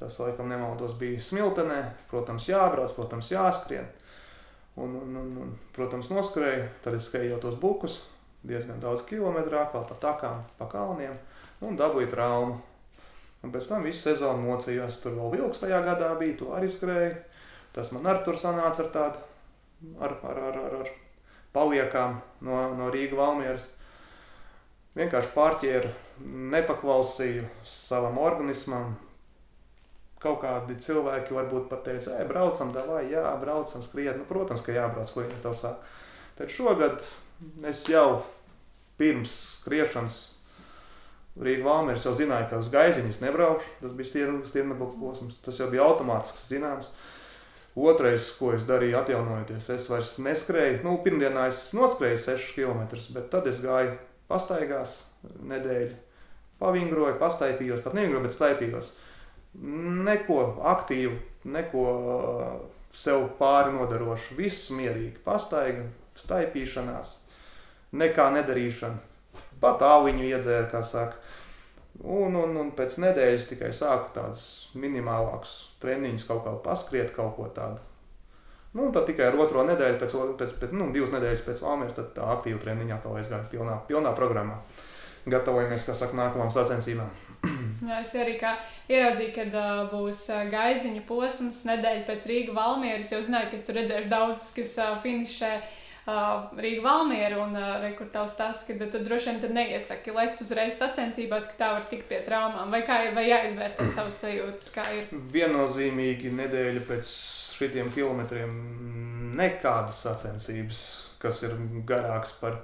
[0.00, 1.78] Tas, laikam, nemaldos, bija smiltenē.
[2.10, 3.86] Protams, jābrauc, protams, jāskrien.
[4.80, 7.98] Un, un, un, un, protams, noskrēju, tad es skrēju jau tos bukus,
[8.46, 11.18] diezgan daudz kilometru apkārt, pa takām, pa kalniem
[11.62, 12.56] un dabūju traumu.
[13.42, 15.00] Un pēc tam visu sezonu mocījos.
[15.02, 17.14] Tur vēl vilks tajā gadā bija, to arī skrēju.
[17.74, 19.22] Tas man arī tur sanāca ar tādu,
[19.98, 20.90] ar, ar, ar, ar, ar
[21.52, 23.68] paliekām no, no Rīga Valmieras
[24.96, 25.90] vienkārši pārķēru,
[26.52, 28.94] nepaklausīju savam organismam.
[30.22, 34.14] Kaut kādi cilvēki varbūt pat teica, ej, braucam, vai jā, braucam, skriet.
[34.20, 35.82] Nu, protams, ka jābrauc, ko viņi tev saka.
[36.38, 37.02] Tad šogad
[37.68, 38.22] es jau
[39.00, 40.20] pirms skriešanas
[41.40, 43.70] Rīgā Valmērs jau zināja, ka uz gaiziņas nebraukšu.
[43.80, 45.38] Tas bija stirnabuļs posms.
[45.44, 46.90] Tas jau bija automātiski zināms.
[47.72, 50.82] Otrais, ko es darīju, atjaunojoties, es vairs neskrēju.
[50.84, 52.82] Nu, pirmdienā es noskrēju 6 km,
[53.16, 53.94] bet tad es gāju
[54.28, 54.98] pastaigās
[55.48, 55.94] nedēļu,
[56.60, 58.92] pavingroju, pastaipījos, pat nevingroju, bet staipījos.
[59.52, 60.38] Neko
[60.72, 61.18] aktīvu,
[61.52, 62.46] neko uh,
[62.96, 65.84] sev pāri nodarošu, viss mierīgi, pastaiga,
[66.22, 67.14] staipīšanās,
[67.92, 68.98] nekā nedarīšana.
[69.62, 71.20] Pat tāliņu iedzēra, kā saka.
[72.02, 74.44] Un, un, un pēc nedēļas tikai sāku tādus
[74.74, 77.84] minimālākus treniņus, kaut kā paskriet, kaut ko tādu
[78.72, 82.14] Nu, tad tikai ar otro nedēļu, pēc, pēc, pēc nu, divas nedēļas pēc Valmieras, tad
[82.16, 84.56] tā aktīva treniņā kā aizgāja pilnā, pilnā programmā.
[85.28, 87.10] Gatavojamies, kā saka, nākamajām sacensībām.
[87.82, 93.10] Jā, es arī ieraudzīju, ka uh, būs uh, gaiziņa posms nedēļa pēc Rīgas Valmieras.
[93.10, 97.40] Jau zināju, ka es tur redzēšu daudzus, kas uh, finišē uh, Rīgas Valmieru.
[97.42, 101.58] Un uh, re, kur tavs stāsts, ka tu droši vien neiesaki lekt uzreiz sacensībās, ka
[101.58, 102.70] tā var tikt pie traumām.
[102.70, 104.70] Vai kā ir, vai jāizvērtē savas sajūtas?
[105.34, 107.14] Viennozīmīgi nedēļa pēc
[107.58, 108.54] šitiem kilometriem
[109.38, 110.84] nekādas sacensības,
[111.22, 111.58] kas ir
[111.88, 112.62] garāks par,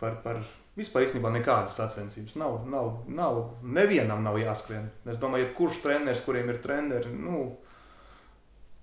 [0.00, 0.44] par, par
[0.78, 2.36] vispār īstenībā nekādas sacensības.
[2.40, 4.88] Nav, nav, nav, nevienam nav jāskrien.
[5.08, 7.44] Es domāju, ka kurš treneris, kuriem ir treneri, nu,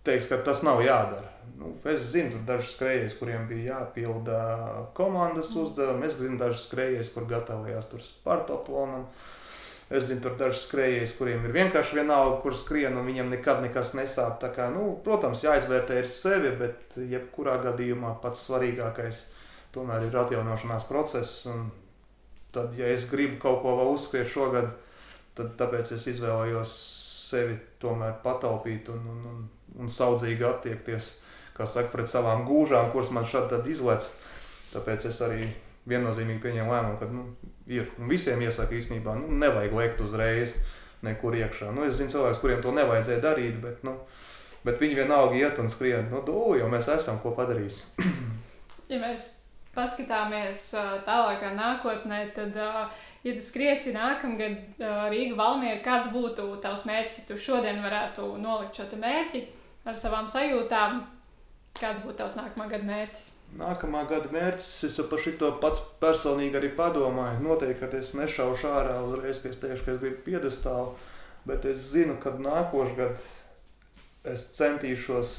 [0.08, 1.34] teiks, ka tas nav jādara.
[1.60, 4.40] Nu, es zinu, tur dažs skrejējs, kuriem bija jāpilda
[4.98, 6.06] komandas uzdevumi.
[6.08, 9.10] Es zinu, dažs skrejējs, kur gatavojās tur Spartatlonam.
[9.10, 9.36] Uh,
[9.90, 13.96] Es zinu, tur daži skrejēji, kuriem ir vienkārši vienalga, kur skrien, un viņiem nekad nekas
[13.98, 14.44] nesāp.
[14.54, 19.24] Kā, nu, protams, jāizvērtē ir sevi, bet jebkurā gadījumā pats svarīgākais
[19.76, 21.48] tomēr ir atjaunošanās process.
[22.54, 24.72] Tad, ja es gribu kaut ko vēl uzskriet šogad,
[25.38, 26.74] tad tāpēc es izvēlējos
[27.30, 29.44] sevi tomēr pataupīt un, un, un,
[29.78, 31.14] un saudzīgi attiekties
[31.60, 34.08] saka, pret savām gūžām, kuras man šādi izlec.
[34.70, 35.48] Tāpēc es arī
[35.90, 37.26] viennozīmīgi pieņēmu lēmumu, ka nu,
[37.70, 37.90] ir.
[38.00, 40.54] Un visiem iesaka īstenībā, nu, nevajag lekt uzreiz
[41.06, 41.72] nekur iekšā.
[41.76, 43.96] Nu, es zinu cilvēkus, kuriem to nevajadzēja darīt, bet, nu,
[44.66, 46.10] bet viņi vienalga iet un skrien.
[46.14, 47.82] Nu, do, jo mēs esam ko padarījis.
[48.92, 49.30] ja mēs
[49.76, 50.64] paskatāmies
[51.08, 52.58] tālākā nākotnē, tad,
[53.24, 54.82] ja tu skriesi nākamgad
[55.14, 57.28] Rīga Valmiera, kāds būtu tavs mērķis?
[57.30, 59.44] Tu šodien varētu nolikt šo mērķi
[59.86, 61.04] ar savām sajūtām.
[61.80, 63.28] Kāds būtu tavs nākamā gada mērķis?
[63.60, 67.40] Nākamā gada mērķis, es par šo pats personīgi arī padomāju.
[67.46, 70.98] Noteikti, ka es nešaušu ārā uzreiz, ka es teikšu, ka es gribu piedestālu,
[71.50, 73.30] bet es zinu, ka nākošais gads
[74.28, 75.32] es centīšos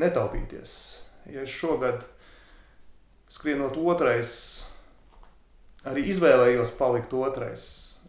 [0.00, 0.76] netaupīties
[1.32, 2.04] ja es šogad
[3.30, 4.30] skrienot otrais,
[5.86, 7.64] arī izvēlējos palikt otrais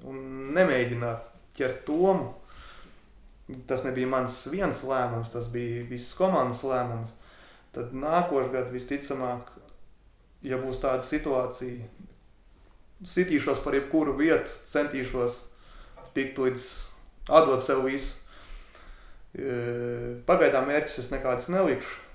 [0.05, 1.25] un nemēģināt
[1.57, 2.33] ķert tomu.
[3.69, 7.13] Tas nebija mans viens lēmums, tas bija visas komandas lēmums.
[7.73, 9.49] Tad nākošais gads visticamāk,
[10.45, 11.85] ja būs tāda situācija,
[13.07, 15.43] sitīšos par jebkuru vietu, centīšos
[16.17, 16.65] tikt līdz
[17.29, 18.17] atdot sev visu.
[20.27, 22.06] Pagaidām mērķis es nekādas nelikšu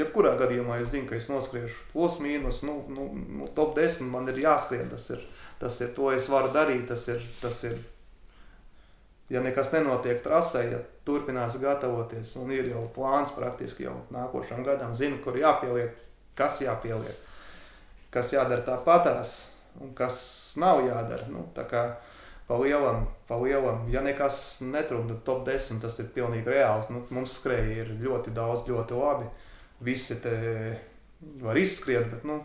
[0.00, 3.08] Jebkurā gadījumā es zinu, ka es noskriešu plus mīnus, nu, nu,
[3.40, 4.88] nu top 10 man ir jāskrien.
[4.88, 5.24] Tas ir,
[5.60, 6.86] tas ir to es varu darīt.
[6.88, 7.76] Tas ir, tas ir,
[9.32, 14.94] ja nekas nenotiek trasē, ja turpinās gatavoties un ir jau plāns praktiski jau nākošam gadam,
[14.96, 15.98] zinu, kur jāpieliek,
[16.38, 17.26] kas jāpieliek,
[18.14, 19.36] kas jādara tāpatās
[19.82, 20.22] un kas
[20.60, 21.28] nav jādara.
[21.28, 21.84] Nu, tā kā
[22.48, 26.88] pa lielam, pa lielam, ja nekas netrukda top 10, tas ir pilnīgi reāls.
[26.90, 29.30] Nu, mums skrēja ir ļoti daudz, ļoti labi
[29.84, 30.34] visi te
[31.40, 32.40] var izskriet, bet nu,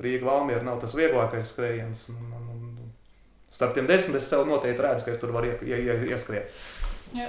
[0.00, 2.06] Rīga Valmiera nav tas vieglākais skrējiens.
[2.14, 2.92] Un, un, un,
[3.52, 6.62] starp tiem desmit es sev noteikti redzu, ka es tur varu ie, ie, ie, ieskriet.
[7.16, 7.26] Ja,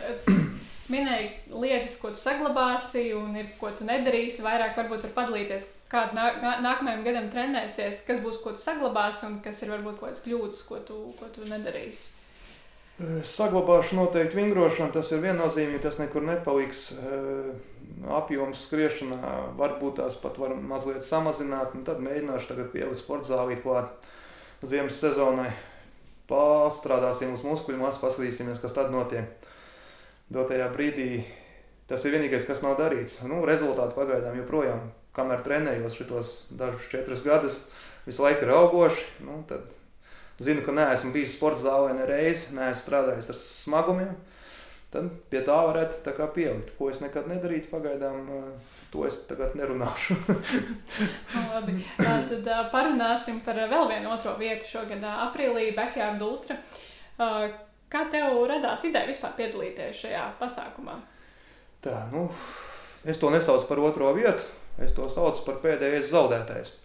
[0.92, 4.44] minēji lietas, ko tu saglabāsi, un ir, ko tu nedarīsi.
[4.46, 9.40] Vairāk varbūt var padalīties, kādā nā, nākamajam gadam trenēsies, kas būs, ko tu saglabāsi, un
[9.44, 12.21] kas ir varbūt kaut kādas kļūdas, ko tu, ko tu nedarīsi.
[13.26, 16.92] Saglabāšu noteikti vingrošanu, tas ir viennozīmīgi, tas nekur nepaliks.
[18.12, 23.64] Apjoms skriešanā varbūt tās pat var mazliet samazināt, un tad mēģināšu tagad pielikt sporta zālīt
[23.66, 24.06] klāt
[24.66, 25.50] ziemas sezonai.
[26.30, 29.28] Pārstrādāsim uz muskuļu masu, paskatīsimies, kas tad notiek.
[30.32, 31.10] Dotajā brīdī
[31.90, 33.20] tas ir vienīgais, kas nav darīts.
[33.28, 34.88] Nu, rezultāti pagaidām joprojām,
[35.18, 37.60] kamēr trenējos šitos dažus četrus gadus,
[38.06, 39.08] visu laiku ir augoši.
[39.28, 39.68] Nu, tad
[40.40, 44.14] zinu, ka neesmu bijis sporta zālē nereizi, neesmu strādājis ar smagumiem.
[44.92, 46.74] Tad pie tā varētu tā pielikt.
[46.76, 48.26] Ko es nekad nedarītu, pagaidām
[48.92, 50.18] to es tagad nerunāšu.
[51.32, 56.58] Nu, labi, tad parunāsim par vēl vienu otro vietu šogad, aprīlī, Backyard Ultra.
[57.92, 60.98] Kā tev radās ideja vispār piedalīties šajā pasākumā?
[61.84, 62.28] Tā, nu,
[63.08, 64.44] es to nesaucu par otro vietu,
[64.84, 66.76] es to saucu par pēdējais zaudētājs.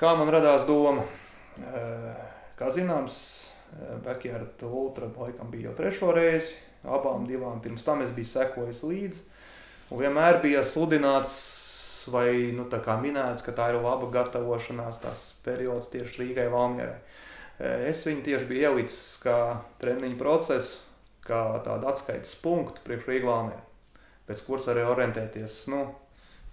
[0.00, 1.04] Kā man radās doma?
[1.60, 2.29] Uh,
[2.60, 3.14] Kā zināms,
[3.72, 8.82] eh, Backyard Ultra laikam bija jau trešo reizi, abām divām pirms tam es biju sekojis
[8.84, 9.22] līdzi.
[9.90, 11.38] Un vienmēr bija sludināts
[12.12, 16.98] vai nu, minēts, ka tā ir laba gatavošanās, tas periods tieši Rīgai Valmierai.
[17.58, 20.78] Eh, es viņu tieši biju ielicis kā treniņu procesu,
[21.24, 23.64] kā tādu atskaites punktu priekš Rīgai Valmierai.
[24.28, 25.94] Pēc kuras arī orientēties, nu,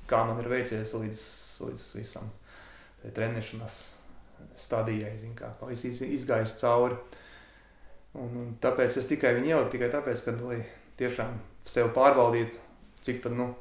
[0.07, 1.27] kā man ir veicies līdz,
[1.67, 2.31] līdz visam
[3.03, 3.96] treniņšanas
[4.57, 6.97] stadijai, kā es izgāju cauri.
[8.17, 10.61] Un, un tāpēc es tikai viņu ieliku, tikai tāpēc, ka lai
[10.97, 11.35] tiešām
[11.69, 12.57] sev pārbaudītu,
[13.05, 13.51] cik tad, nu,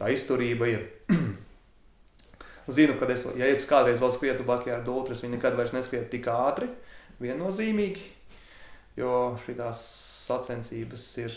[0.00, 0.86] tā izturība ir.
[2.74, 6.10] Zinu, ka es, ja es kādreiz vēl skrietu Bakijā ar Dultras, viņi nekad vairs neskrietu
[6.16, 6.70] tik ātri,
[7.22, 8.06] viennozīmīgi,
[8.98, 9.84] jo šīs
[10.24, 11.36] sacensības ir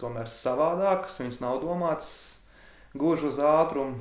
[0.00, 2.10] tomēr savādākas, viņas nav domātas
[2.96, 4.00] gluži uz ātrumu.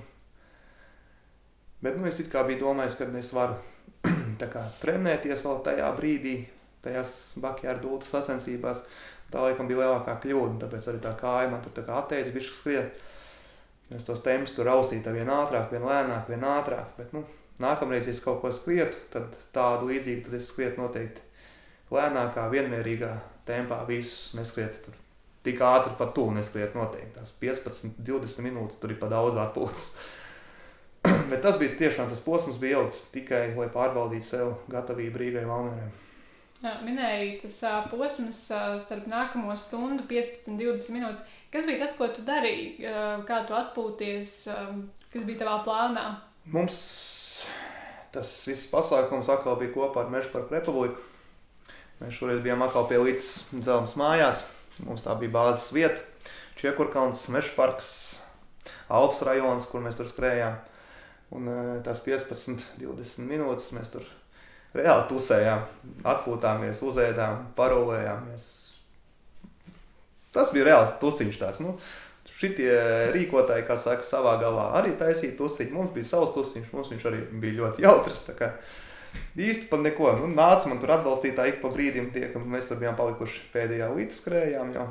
[1.82, 3.58] Bet nu, es biju domājis, ka es varu
[4.52, 6.36] kā, trenēties vēl tajā brīdī,
[6.86, 8.84] tajās Bakjāra dultas sacensībās.
[9.32, 12.58] Tā laikam bija lielākā kļūda, tāpēc arī tā kāja man tur tā kā atteica bišķi
[12.58, 13.02] skriet.
[13.96, 16.96] Es tos tempus tur rausīju vien ātrāk, vien lēnāk, vien ātrāk.
[16.98, 17.24] Bet, nu,
[17.64, 21.24] nākamreiz, ja es kaut ko skrietu, tad tādu līdzīgu, tad es skrietu noteikti
[21.92, 23.12] lēnākā, vienmērīgā
[23.48, 24.98] tempā visus neskrietu tur.
[25.42, 27.16] Tik ātri pat tu neskriet noteikti.
[27.18, 29.88] Tās 15, 20 minūtes tur ir pa daudz atpūtas.
[31.32, 35.92] Bet tas bija tiešām tas posms, bija ilgs tikai lai pārbaudītu sev gatavību Rīgai Valmērai.
[36.62, 41.24] Jā, minēji tas uh, posms uh, starp nākamo stundu, 15, 20 minūtes.
[41.52, 42.84] Kas bija tas, ko tu darīji?
[42.84, 44.36] Uh, kā tu atpūties?
[44.52, 44.76] Uh,
[45.14, 46.06] kas bija tavā plānā?
[46.54, 46.78] Mums
[48.12, 51.00] tas viss pasākums atkal bija kopā ar Meža parku republiku.
[52.02, 54.44] Mēs šoreiz bijām atkal pie Lītas dzelzmas mājās.
[54.84, 56.04] Mums tā bija bāzes vieta.
[56.60, 57.92] Čiekurkalns, Meža parks,
[58.92, 60.60] Alfas rajons, kur mēs tur skrējām.
[61.32, 64.08] Un eh, tās 15, 20 minūtes mēs tur
[64.76, 65.64] reāli tusējām,
[66.08, 68.48] atpūtāmies, uzēdām, parolējāmies.
[70.32, 71.60] Tas bija reāls tusiņš tāds.
[71.64, 71.76] Nu,
[72.42, 72.72] šitie
[73.16, 75.76] rīkotāji, kā saka, savā galā arī taisīja tusiņu.
[75.76, 78.24] Mums bija savs tusiņš, mums viņš arī bija ļoti jautrs.
[78.38, 78.54] Kā
[79.40, 80.14] īsti pat neko.
[80.22, 83.92] Nu, nāca man tur atbalstītāji ik pa brīdim tie, ka mēs tur bijām palikuši pēdējā
[83.98, 84.88] līdz skrējām jau.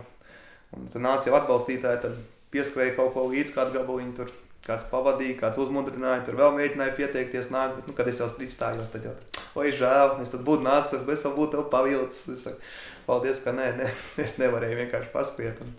[0.76, 2.20] Un tur nāca jau atbalstītāji, tad
[2.54, 4.32] pieskrēja kaut ko līdz kādu gabaliņu tur.
[4.70, 8.90] Kāds pavadīja, kāds uzmundrināja, tur vēl mēģināja pieteikties, nākt, bet, nu, kad es jau izstājos,
[8.92, 9.14] tad jau,
[9.58, 12.20] oi, žēl, es tur būtu nācis, tad es vēl būtu pavilcis.
[12.36, 12.68] Es saku,
[13.08, 13.88] paldies, ka nē, ne,
[14.24, 15.58] es nevarēju vienkārši paskriet.
[15.64, 15.74] Un,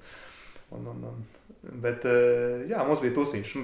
[0.76, 1.22] un, un, un,
[1.86, 3.56] bet, eh, jā, mums bija tusiņš.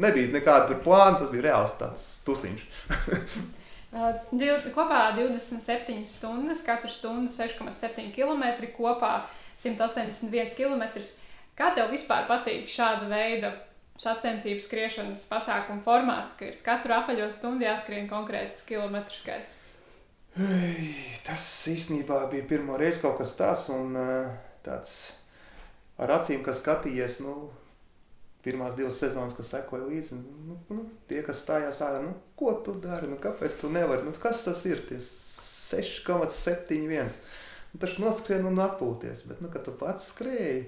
[0.00, 2.64] Nebija nekāda plāna, tas bija reāls tāds tusiņš.
[4.40, 9.20] Div, kopā 27 stundas, katru stundu 6,7 km, kopā
[9.60, 11.04] 181 km.
[11.54, 13.52] Kā tev vispār patīk šāda veida
[14.02, 19.60] sacensību skriešanas pasākuma formāts, ka ir katru apaļo stundu jāskrien konkrēts kilometru skaits?
[21.26, 23.94] Tas īstenībā bija pirmo reizi kaut kas tāds, un
[24.66, 24.96] tāds
[26.00, 27.52] ar acīm, kas skatījies, nu,
[28.44, 32.72] pirmās divas sezonas, kas sekoja līdzi, nu, nu, tie, kas stājās ārā, nu, ko tu
[32.82, 37.10] dari, nu, kāpēc tu nevari, nu, kas tas ir, tie 6,71.
[37.72, 40.60] Nu, tas noskrien un atpūties, bet, nu, kad tu pats skrēji,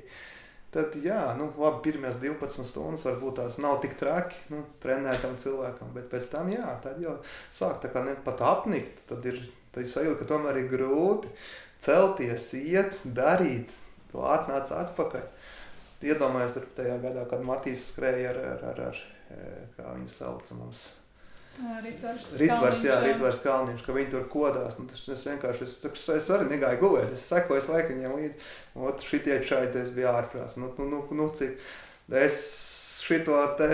[0.77, 5.95] tad, jā, nu, labi, pirmās 12 stundas varbūt tās nav tik traki, nu, trenētam cilvēkam,
[5.97, 7.17] bet pēc tam, jā, tad jau
[7.55, 9.41] sāk tā kā ne pat apnikt, tad ir,
[9.73, 11.33] tad ir sajūta, ka tomēr ir grūti
[11.87, 13.73] celties, iet, darīt,
[14.13, 15.27] to atnāc atpakaļ
[16.07, 19.03] iedomājos tur tajā gadā, kad Matīs skrēja ar, ar, ar, ar
[19.77, 20.87] kā viņu sauca mums.
[21.57, 24.77] Ritvars, Ritvars, jā, Ritvars Kalniņš, ka viņi tur kodās.
[24.77, 28.49] Nu, tas, es vienkārši, es, es arī negāju gulēt, es sekoju laiku viņiem līdzi.
[28.77, 30.59] Ot, šitie čaļi, es biju ārprāts.
[30.61, 31.57] Nu, nu, nu, nu, cik,
[32.13, 32.43] es
[33.07, 33.71] šito te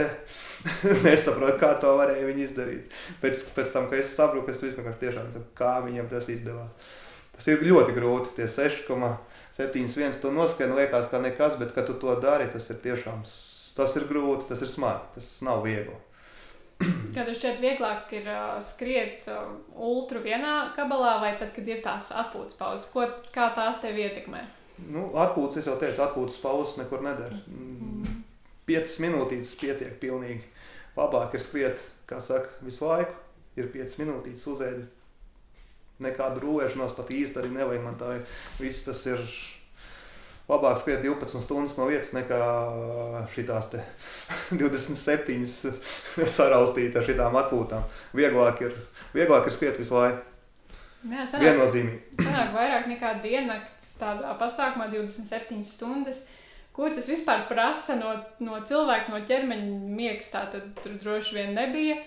[1.07, 2.99] nesaprotu, kā to varēja viņi izdarīt.
[3.23, 6.95] Pēc, pēc tam, kad es saprotu, es vienkārši tiešām saku, kā viņiem tas izdevās.
[7.33, 12.15] Tas ir ļoti grūti, tie 6,71 to noskrien liekas kā nekas, bet kad tu to
[12.23, 13.25] dari, tas ir tiešām,
[13.75, 15.97] tas ir grūti, tas ir smagi, tas nav viegli.
[17.15, 21.83] Kad jūs šķiet vieglāk ir uh, skriet uh, ultra vienā gabalā vai tad, kad ir
[21.85, 24.43] tās atpūtas pauzes, ko, kā tās tevi ietekmē?
[24.91, 27.39] Nu, atpūtas, es jau teicu, atpūtas pauzes nekur nedara.
[27.47, 28.23] Mm.
[28.69, 30.47] 5 minūtītes pietiek pilnīgi.
[30.97, 33.17] Labāk ir skriet, kā saka, visu laiku.
[33.59, 34.87] Ir 5 minūtītes uzēdi
[36.03, 37.85] nekādu rūvēšanos pat īsti arī nevajag.
[37.85, 38.15] Man tā
[38.61, 39.21] viss tas ir
[40.51, 42.41] labāk skriet 12 stundas no vietas nekā
[43.33, 43.71] šitās
[44.51, 45.47] 27
[46.37, 47.87] saraustīt ar šitām atpūtām.
[48.17, 48.77] Vieglāk ir,
[49.15, 50.29] vieglāk ir skriet visu laiku.
[51.03, 51.99] Jā, sanāk, Viennozīmīgi.
[52.23, 56.23] Sanāk vairāk nekā diennakts tādā pasākumā 27 stundas.
[56.73, 60.31] Ko tas vispār prasa no, no cilvēka, no ķermeņa miegs?
[60.33, 61.99] Tā tad tur droši vien nebija.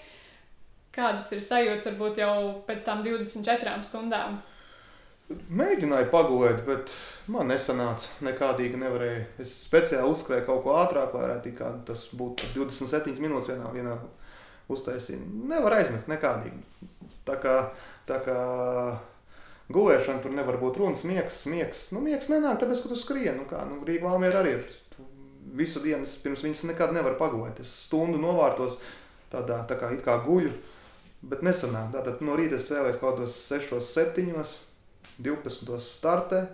[0.96, 4.40] Kādas ir sajūtas varbūt jau pēc tam 24 stundām?
[5.26, 6.92] Mēģināju pagulēt, bet
[7.34, 8.12] man nesanāca.
[8.28, 9.24] Nekādīgi nevarēja.
[9.42, 13.96] Es speciāli uzskrēju kaut ko ātrāk, lai varētu tikai tas būtu 27 minūtes vienā, vienā
[14.70, 15.24] uztaisīt.
[15.50, 16.62] Nevar aizmigt nekādīgi.
[17.26, 17.56] Tā kā,
[18.06, 18.38] tā kā
[19.74, 21.88] gulēšana tur nevar būt runas, miegs, miegs.
[21.96, 23.40] Nu, miegs nenāk, tāpēc, ka tu skrieni.
[23.40, 24.78] Nu, kā, nu, Rīgā Valmiera arī ir.
[25.58, 27.64] Visu dienu pirms viņas nekad nevar pagulēt.
[27.66, 28.78] Es stundu novārtos
[29.34, 30.54] tādā tā kā, kā guļu.
[31.26, 31.90] Bet nesanāk.
[31.98, 34.46] Tātad no rīta es cēlos kaut kādos 6, 7,
[35.18, 36.46] 12 startē.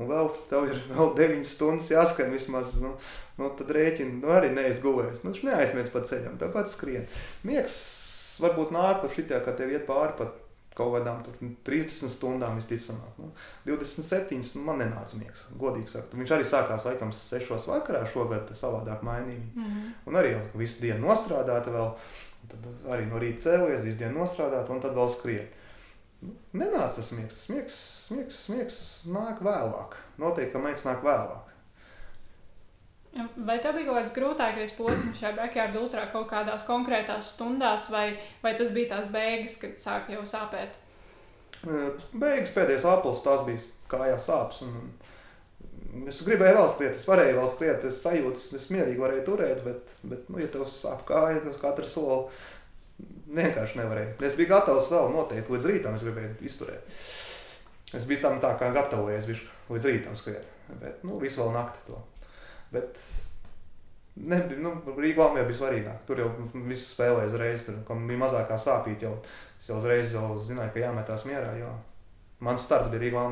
[0.00, 2.72] Un vēl tev ir vēl 9 stundas jāskan vismaz.
[2.80, 2.94] Nu,
[3.38, 5.20] nu, tad rēķini nu, arī neizgulēs.
[5.20, 7.04] Nu, viņš neaizmirst pa ceļam, tāpat skrien.
[7.44, 7.76] Miegs
[8.40, 10.38] varbūt nāk par šitā, ka tev iet pāri pat
[10.72, 11.20] kaut kādām
[11.66, 13.18] 30 stundām visticamāk.
[13.20, 13.30] Nu,
[13.68, 16.16] 27 nu, man nenāca miegs, godīgi sakot.
[16.16, 19.50] Viņš arī sākās laikam 6 vakarā šogad savādāk mainīgi.
[19.54, 19.90] Mm -hmm.
[20.06, 21.90] Un arī visu dienu nostrādāta vēl.
[22.48, 25.52] Tad arī no rīta cēlies, visu dienu nostrādāt, un tad vēl skriet.
[26.52, 27.38] Nenāca tas miegs.
[27.40, 27.78] Tas miegs,
[28.14, 28.76] miegs, miegs
[29.10, 29.96] nāk vēlāk.
[30.22, 31.48] Noteikti, ka miegs nāk vēlāk.
[33.12, 38.14] Vai tev bija kaut kāds grūtākais posms šajā backyard ultrā kaut kādās konkrētās stundās, vai,
[38.44, 40.78] vai tas bija tās beigas, kad sāka jau sāpēt?
[41.62, 44.62] Beigas pēdējais apelsīns, tās bija kājās sāpes.
[44.66, 44.94] Un,
[46.08, 49.90] Es gribēju vēl skriet, es varēju vēl skriet, es sajūtu, es mierīgi varēju turēt, bet,
[50.08, 52.38] bet nu, ja tev sāp kāja, tad katru soli
[53.32, 54.14] vienkārši nevarēju.
[54.28, 56.96] Es biju gatavs vēl noteikti līdz rītam, es gribēju izturēt.
[57.96, 59.28] Es biju tam tā kā gatavojies
[59.68, 60.48] līdz rītam skriet,
[60.80, 62.00] bet nu, visu vēl nakti to.
[62.72, 63.00] Bet
[64.16, 66.04] nebija, nu, Rīgā bija svarīgāk.
[66.08, 66.28] Tur jau
[66.68, 69.16] viss spēlēja uzreiz, tur bija mazākā sāpīt jau.
[69.60, 71.70] Es jau uzreiz jau zināju, ka jāmetās mierā, jo
[72.42, 73.26] mans starts bija Rīgā.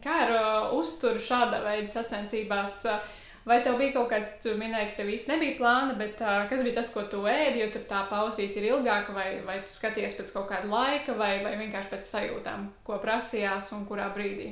[0.00, 2.84] Kā ar uh, uzturu šāda veida sacensībās?
[2.88, 6.44] Uh, vai tev bija kaut kāds, tu minēji, ka tev īsti nebija plāna, bet uh,
[6.50, 9.74] kas bija tas, ko tu ēdi, jo tur tā pauzīte ir ilgāka, vai, vai tu
[9.74, 14.50] skaties pēc kaut kāda laika, vai, vai vienkārši pēc sajūtām, ko prasījās un kurā brīdī?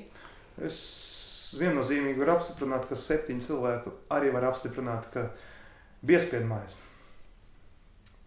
[0.63, 0.79] Es
[1.59, 5.27] viennozīmīgi var apstiprināt, ka septiņi cilvēki arī var apstiprināt, ka
[6.07, 6.79] piespiedu mājas.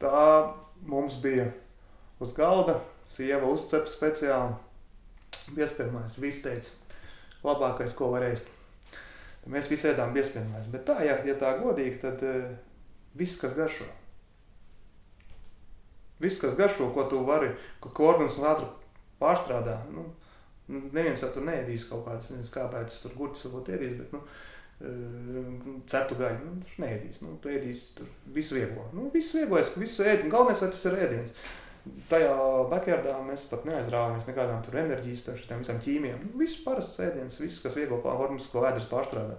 [0.02, 0.20] Tā
[0.86, 1.48] mums bija
[2.24, 2.78] uz galda,
[3.10, 4.54] sieva uzcep speciāli
[5.56, 6.20] piespiedu mājas.
[6.20, 6.76] Viss teica,
[7.48, 8.52] labākais, ko var ēst.
[8.52, 8.57] Tad
[9.52, 10.70] mēs visi ēdām piespiedu mājas.
[10.74, 12.52] Bet tā, ja, ja tā godīgi, tad uh,
[13.18, 13.88] viss, kas garšo.
[16.24, 17.52] Viss, kas garšo, ko tu vari,
[17.84, 18.70] ko, ko organisms ātri
[19.22, 19.80] pārstrādā.
[19.94, 20.10] Nu,
[20.68, 25.78] Neviens jau tur neēdīs kaut kādas, nezinu, kāpēc tur gurķis varbūt ēdīs, bet, nu, uh,
[25.88, 27.22] ceptu gaļu, nu, neēdīs.
[27.24, 28.90] Nu, tu ēdīs tur visu vieglo.
[28.96, 31.32] Nu, visu vieglo, es visu ēdu, galvenais, vai tas ir ēdiens.
[32.10, 32.34] Tajā
[32.72, 36.24] backyardā mēs pat neaizrāvāmies nekādām tur enerģijas, tam šitām visām ķīmijām.
[36.24, 39.38] Nu, viss parasts ēdiens, viss, kas vieglo pārformas, ko ēdus pārstrādā.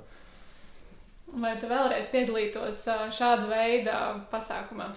[1.28, 2.86] Vai tu vēlreiz piedalītos
[3.16, 3.98] šāda veida
[4.32, 4.88] pasākumā?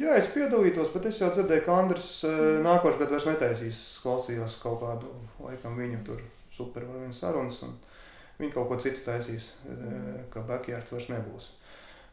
[0.00, 2.60] Jā, es piedalītos, bet es jau dzirdēju, ka Andris mm.
[2.64, 3.80] nākošais gads vairs netaisīs.
[4.04, 6.20] Klausījos kaut kādu, laikam, viņu tur
[6.54, 7.74] super var viņu sarunas, un
[8.38, 10.28] viņi kaut ko citu taisīs, mm.
[10.32, 11.50] ka backyards vairs nebūs.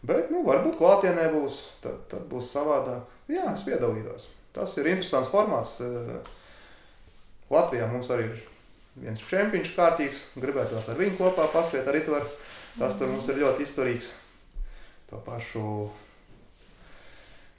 [0.07, 3.07] Bet, nu, varbūt klātienē būs, tad, tad būs savādāk.
[3.31, 4.27] Jā, es piedalītos.
[4.56, 5.78] Tas ir interesants formāts.
[7.52, 8.39] Latvijā mums arī ir
[8.98, 12.26] viens čempions kārtīgs, gribētos ar viņu kopā paskriet arī tur.
[12.78, 14.12] Tas tur mums ir ļoti izturīgs.
[15.10, 15.64] To pašu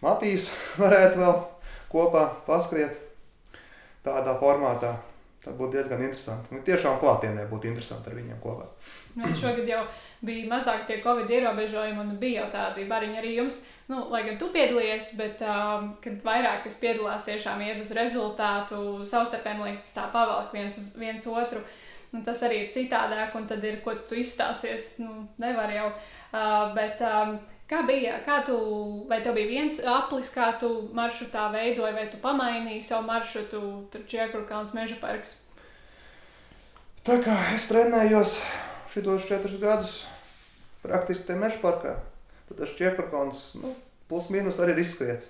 [0.04, 0.46] Matīs
[0.78, 1.38] varētu vēl
[1.90, 2.98] kopā paskriet
[4.04, 4.92] tādā formātā.
[5.38, 6.50] Tas būtu diezgan interesanti.
[6.50, 8.64] Nu, tiešām klātienē būtu interesanti ar viņiem kopā.
[9.14, 9.84] Nu, šogad jau
[10.26, 13.60] bija mazāk tie covid ierobežojumi, un bija jau tādi bariņi arī jums.
[13.88, 18.80] Nu, lai gan tu piedalījies, bet um, kad vairāk kas piedalās, tiešām iet uz rezultātu,
[19.06, 21.62] savstarpēji liekas, tā pavelk viens uz viens otru.
[22.10, 24.96] Nu, tas arī ir citādāk, un tad ir, ko tu izstāsies.
[25.04, 25.92] Nu, nevar jau.
[26.32, 27.36] Uh, bet, um,
[27.68, 28.16] Kā bija?
[28.24, 28.56] Kā tu,
[29.10, 33.60] vai tev bija viens aplis, kā tu maršrutā veidoji, vai tu pamainīji savu maršrutu,
[33.92, 35.34] tur Čiekurkalns, Meža parks?
[37.04, 38.38] Tā kā es trenējos
[38.94, 39.98] šitos četrus gadus
[40.80, 41.98] praktiski te Meža parkā,
[42.48, 43.74] tad tas Čiekurkalns, nu,
[44.08, 45.28] plus mīnus arī ir izskriets.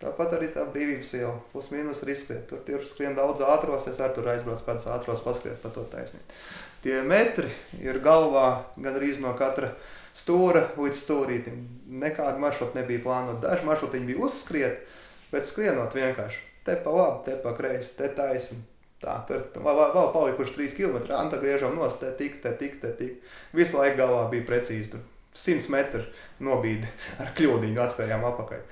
[0.00, 2.44] Tāpat arī tā brīvības iela, plus mīnus ir izskriet.
[2.48, 6.36] Tur tur skrien daudz ātros, es arī tur aizbraucu kādus ātros paskriet pa to taisnību.
[6.84, 7.48] Tie metri
[7.84, 9.74] ir galvā gan arī no katra
[10.16, 11.60] stūra līdz stūrītim.
[12.00, 13.48] Nekāda maršruta nebija plānota.
[13.48, 14.84] Daži maršruti bija uzskriet,
[15.32, 16.42] bet skrienot vienkārši.
[16.66, 18.60] Te pa labi, te pa kreisi, te taisni.
[19.00, 20.98] Tā, tur vēl, vēl palikuši 3 km.
[21.16, 23.22] Anta griežam nost, te tik, te tik, te tik.
[23.56, 24.90] Visu laiku galvā bija precīzi.
[24.92, 25.06] Tur
[25.40, 26.02] 100 metru
[26.44, 26.88] nobīdi
[27.22, 28.66] ar kļūdiņu atskājām apakaļ.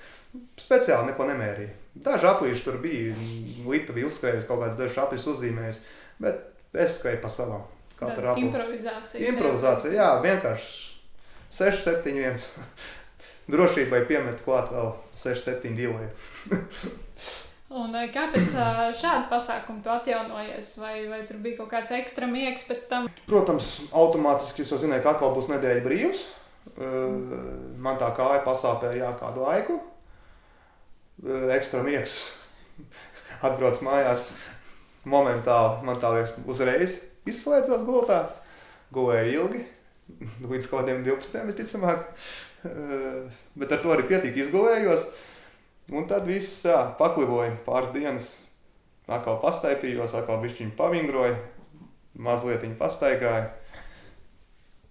[0.60, 1.72] Speciāli neko nemērīja.
[2.04, 3.14] Daži aplīši tur bija,
[3.66, 5.80] Lita bija uzskrējusi kaut kādas dažas aplis uzzīmējusi,
[6.22, 7.64] bet es skrēju pa savām.
[7.98, 9.32] Improvizācija.
[9.32, 10.87] Improvizācija, jā, vienkārši
[11.50, 12.48] 6, 7, 1.
[13.48, 16.08] Drošībai piemet klāt vēl 6, 7, 2.
[17.78, 20.74] Un eh, kāpēc eh, šādu pasākumu tu atjaunojies?
[20.80, 23.08] Vai, vai tur bija kaut kāds ekstra miegs pēc tam?
[23.28, 26.24] Protams, automātiski es jau zināju, ka atkal būs nedēļa brīvs.
[26.76, 27.16] Eh,
[27.80, 29.80] man tā kāja pasāpēja jā, kādu laiku.
[31.56, 32.20] Ekstra miegs.
[33.46, 34.30] Atbrauc mājās.
[35.08, 38.26] Momentāli man tā liekas, uzreiz izslēdzos gultā.
[38.92, 39.64] Gulēju ilgi
[40.50, 41.46] līdz kaut kādiem 12.
[41.50, 42.06] visticamāk.
[42.66, 45.06] Eh, bet ar to arī pietiek izgulējos.
[45.94, 48.32] Un tad viss jā, pakliboja pāris dienas.
[49.08, 51.36] Atkal pastaipījos, atkal bišķiņu pavingroju,
[52.20, 53.46] mazliet pastaigāju.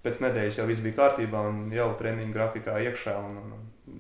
[0.02, 3.14] Pēc nedēļas jau viss bija kārtībā un jau treniņu grafikā iekšā.
[3.28, 4.00] Un, un, un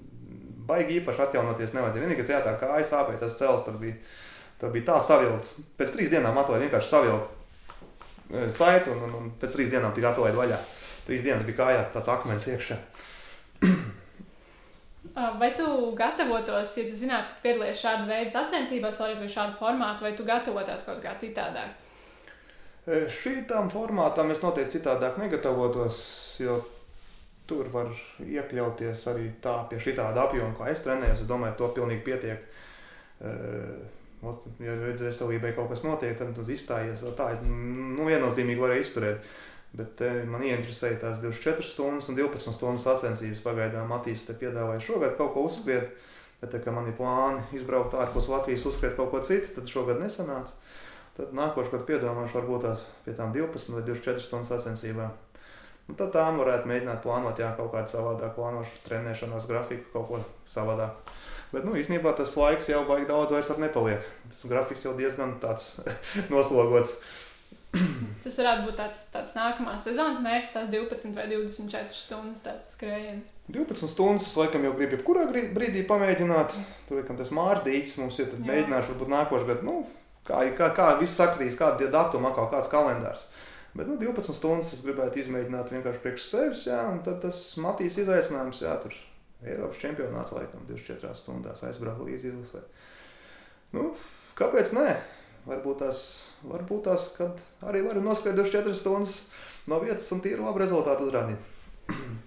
[0.68, 2.05] baigi īpaši atjaunoties nevajadzēja.
[2.07, 3.99] Vienīgais, jā, tā kā aizsāpēja tas cels, tur bija,
[4.61, 5.53] tur bija tā savilkts.
[5.78, 10.15] Pēc trīs dienām atlaida vienkārši savilkt eh, saiti un, un, un pēc trīs dienām tika
[10.15, 10.61] atlaida vaļā
[11.08, 12.78] trīs dienas bija kājā tāds akmens iekšā.
[15.41, 15.66] Vai tu
[15.97, 20.84] gatavotos, ja tu zinātu, ka piedalies šāda veida sacensībās, vai šādu formātu, vai tu gatavotos
[20.86, 21.72] kaut kā citādāk?
[22.86, 25.97] Šīm formātām es noteikti citādāk negatavotos,
[26.39, 26.60] jo
[27.47, 27.89] tur var
[28.22, 31.24] iekļauties arī tā pie šī tāda apjoma, kā es trenējos.
[31.24, 32.45] Es domāju, to pilnīgi pietiek.
[34.62, 37.03] Ja redzēs, veselībai kaut kas notiek, tad tu izstājies.
[37.18, 39.36] Tā nu, viennozīmīgi varēja izturēt.
[39.78, 43.43] Bet eh, man ieinteresēja tās 24 stundas un 12 stundas sacensības.
[43.45, 45.91] Pagaidām Matīs te piedāvāja šogad kaut ko uzskriet,
[46.41, 50.01] bet tā kā man ir plāni izbraukt ārpus Latvijas, uzskriet kaut ko citu, tad šogad
[50.01, 50.57] nesanāca.
[51.17, 55.15] Tad nākošais gads piedomāšu varbūt tās pie tām 12 vai 24 stundu sacensībām.
[55.88, 60.19] Un tad tām varētu mēģināt plānot, jā, kaut kādu savādāk plānošu trenēšanās grafiku, kaut ko
[60.51, 61.13] savādāk.
[61.53, 64.03] Bet, nu, īstenībā tas laiks jau baigi daudz vairs nepaliek.
[64.34, 65.78] Tas grafiks jau diezgan tāds
[66.34, 66.91] noslogots.
[68.23, 73.30] Tas varētu būt tāds, tāds nākamās sezonas mērķis, tāds 12 vai 24 stundas skrējiens.
[73.53, 76.57] 12 stundas, laikam jau gribu jebkurā brīdī pamēģināt.
[76.89, 79.78] Tur ir tas mārdītis, mums ir mēģināšu varbūt nākošais gads, nu,
[80.28, 83.28] kā, kā, kā viss sakritīs, kādi ir datumi, kaut kāds kalendārs.
[83.78, 87.99] Bet nu, 12 stundas es gribētu izmēģināt vienkārši priekš sevis, jā, un tad tas Matīs
[88.01, 88.95] izaicinājums, jā, tur
[89.45, 92.63] Eiropas čempionāts laikam 24 stundās aizbraukt līdz izlasē.
[93.75, 93.91] Nu,
[94.39, 94.88] kāpēc nē?
[95.48, 96.00] Varbūt tās,
[96.43, 99.22] varbūt tās, kad arī varu noskriet 24 stundas
[99.72, 101.54] no vietas un tīri labu rezultātu uzrādīt.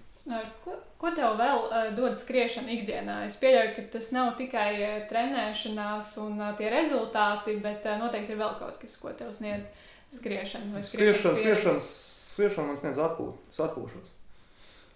[0.61, 3.15] Ko, ko tev vēl uh, dod skriešana ikdienā?
[3.27, 8.39] Es pieļauju, ka tas nav tikai uh, trenēšanās un uh, tie rezultāti, bet noteikti ir
[8.39, 9.67] vēl kaut kas, ko tev sniedz
[10.15, 10.83] skriešana.
[10.87, 14.13] Skriešana, skriešana, skriešana man sniedz atpūtu, es atpūšos.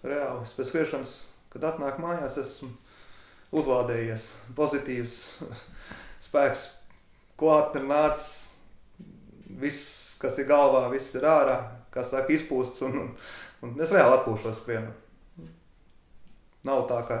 [0.06, 1.12] Reāli, pēc skriešanas,
[1.52, 2.70] kad atnāk mājās, esmu
[3.56, 5.18] uzlādējies, pozitīvs
[6.28, 6.68] spēks,
[7.40, 8.28] klāt ir nācis,
[9.60, 11.58] viss, kas ir galvā, viss ir ārā,
[11.92, 13.10] kā saka, izpūsts, un, un,
[13.64, 15.02] un es reāli atpūšos skrienot.
[16.66, 17.20] Nav tā, ka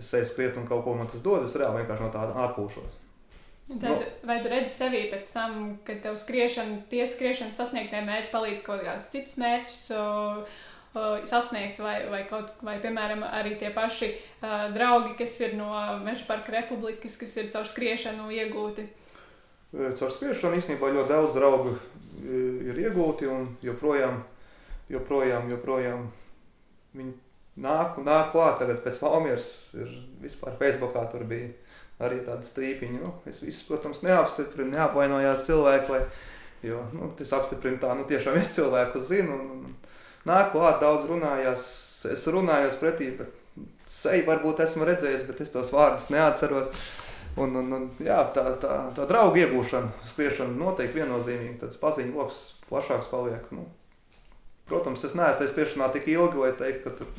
[0.00, 1.44] es eju skriet un kaut ko man tas dod.
[1.44, 3.02] Es reāli vienkārši no tāda atpūšos.
[3.66, 3.96] Tad, no.
[4.28, 8.84] Vai tu redzi sevi pēc tam, kad tev skriešana, tie skriešanas sasniegtie mērķi palīdz kaut
[8.86, 10.60] kādus citus mērķus uh,
[10.94, 15.72] uh, sasniegt, vai, vai, kaut, vai, piemēram, arī tie paši uh, draugi, kas ir no
[16.04, 18.86] Meža parka republikas, kas ir caur skriešanu iegūti?
[19.74, 21.74] Caur skriešanu īstenībā ļoti daudz draugu
[22.22, 24.20] ir iegūti un joprojām,
[24.92, 26.06] joprojām, joprojām
[26.96, 27.14] viņi
[27.62, 28.60] nāk, nāk klāt.
[28.60, 29.90] Tagad pēc Valmieras ir
[30.22, 31.50] vispār Facebookā tur bija
[32.02, 33.00] arī tāda strīpiņa.
[33.02, 36.02] Nu, es visu, protams, neapstiprinu, neapvainojās cilvēku, vai,
[36.66, 39.38] jo nu, tas apstiprina tā, nu tiešām es cilvēku zinu.
[39.40, 39.96] Un, un,
[40.28, 41.66] nāk klāt, daudz runājās,
[42.12, 43.32] es runājos pretī, bet
[43.90, 46.70] seju varbūt esmu redzējis, bet es tos vārdus neatceros.
[47.36, 51.58] Un, un, un, jā, tā, tā, tā draugu iegūšana, skriešana noteikti viennozīmīgi.
[51.60, 52.38] Tāds paziņu lokus
[52.70, 53.44] plašāks paliek.
[53.52, 53.66] Nu,
[54.70, 57.10] protams, es neesmu tajā skriešanā tik ilgi, lai teiktu, ka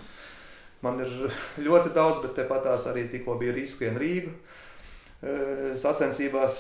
[0.86, 1.14] Man ir
[1.58, 4.34] ļoti daudz, bet tepat tās arī tikko bija Rīskrien Rīga.
[5.82, 6.60] Sacensībās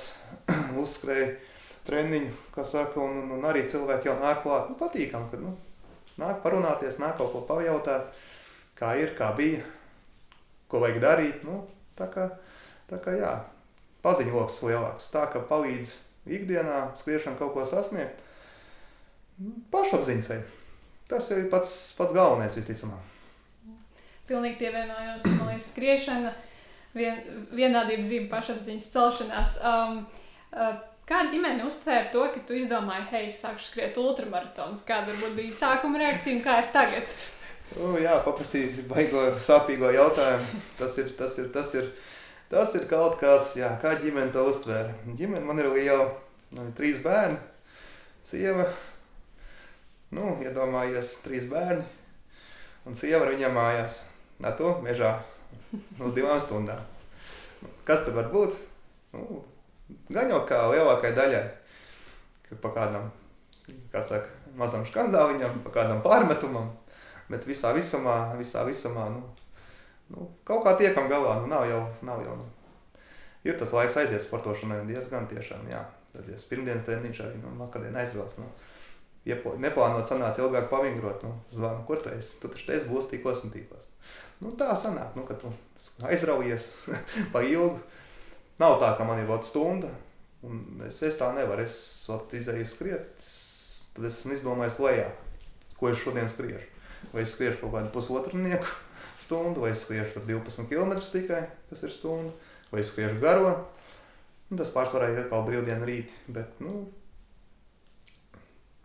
[0.81, 1.35] uzskrēja
[1.87, 4.71] treniņu, kā saka, un, un, un arī cilvēki jau nāk klāt.
[4.71, 5.53] Nu, patīkam, ka nu,
[6.17, 8.09] nāk parunāties, nāk kaut ko pajautāt,
[8.79, 9.61] kā ir, kā bija,
[10.67, 11.45] ko vajag darīt.
[11.45, 11.61] Nu,
[11.99, 12.31] tā kā,
[12.91, 13.33] tā kā jā,
[14.05, 15.11] paziņoks lielāks.
[15.13, 15.97] Tā kā palīdz
[16.37, 18.23] ikdienā skriešana kaut ko sasniegt.
[19.37, 20.41] Nu, pašapziņai.
[21.07, 23.13] Tas ir pats, pats galvenais visticamāk
[24.27, 25.25] pilnīgi pievienojos.
[25.37, 26.33] Man liekas, skriešana,
[26.97, 27.23] vien,
[27.55, 29.57] vienādība, zīme, pašapziņas celšanās.
[29.63, 30.05] Um,
[30.53, 30.77] uh,
[31.07, 34.81] Kā ģimene uztvēra to, ka tu izdomāji, hei, es sāku skriet ultramaratonus?
[34.83, 37.13] Kāda varbūt bija sākuma reakcija un kā ir tagad?
[37.79, 40.59] U, jā, paprasīt baigo sāpīgo jautājumu.
[40.75, 41.87] Tas ir, tas ir, tas ir, tas ir
[42.87, 44.93] kaut kas, jā, kā ģimene to uztvēra.
[45.19, 46.05] Ģimene man ir liela,
[46.55, 47.35] man ir trīs bērni,
[48.23, 48.69] sieva,
[50.15, 51.83] nu, iedomājies, trīs bērni,
[52.87, 53.99] un sieva ar viņiem mājās.
[54.39, 55.17] Nā, to mežā
[55.99, 56.79] uz divām stundām.
[57.83, 58.55] Kas tur var būt?
[59.11, 59.41] Nu,
[60.07, 61.43] gan jau kā lielākai daļai,
[62.47, 63.09] ka pa kādam,
[63.91, 66.71] kā saka, mazam skandāliņam, pa kādam pārmetumam,
[67.27, 69.25] bet visā visumā, visā visumā, nu,
[70.13, 72.47] nu kaut kā tiekam galā, nu nav jau, nav jau, nu.
[73.47, 75.83] Ir tas laiks aiziet sportošanai diezgan tiešām, jā.
[76.13, 78.47] Tad es pirmdienas treniņš arī, nu, vakardien aizbrauc, nu.
[79.27, 82.37] Iepo, neplānot sanāca ilgāk pavingrot, nu, zvanu, kur tu esi?
[82.41, 83.89] Tu taču te esi būs tikos un tikos.
[84.39, 85.51] Nu, tā sanāk, nu, ka tu
[86.07, 86.69] aizraujies
[87.33, 87.75] pa ilgu.
[88.57, 89.91] Nav tā, ka man ir vēl stunda,
[90.47, 91.67] un es, es tā nevaru.
[91.67, 92.07] Es
[92.39, 93.27] izēju skriet,
[93.93, 95.11] tad es esmu izdomājis lejā,
[95.77, 96.71] ko es šodien skriešu.
[97.11, 98.86] Vai es skriešu kaut kādu pusotru nieku
[99.27, 102.31] stundu, vai es skriešu 12 km tikai, kas ir stunda,
[102.71, 103.51] vai es skriešu garo.
[104.47, 106.85] Un tas pārsvarā ir atkal brīvdiena rīti, bet, nu,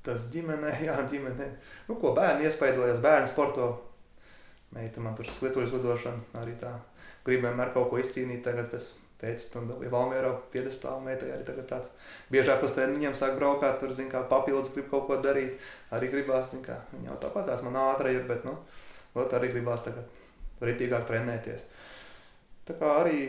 [0.03, 1.47] tas ģimenē, jā, ģimenē,
[1.90, 3.68] nu, ko bērni iespaidojas, bērni sporto,
[4.74, 6.72] meita man tur slitojas lidošana arī tā.
[7.22, 8.88] Gribu vienmēr kaut ko izcīnīt tagad pēc
[9.20, 11.93] teica, tur bija Valmiera piedestāla meitai arī tagad tāds.
[12.34, 15.62] Biežāk uz treniņiem sāk braukāt, tur, zin kā, papildus grib kaut ko darīt.
[15.95, 18.57] Arī gribās, zin kā, viņa jau tāpat tās man ātra ir, bet, nu,
[19.14, 20.11] ot arī gribās tagad
[20.68, 21.64] ritīgāk trenēties.
[22.68, 23.22] Tā kā arī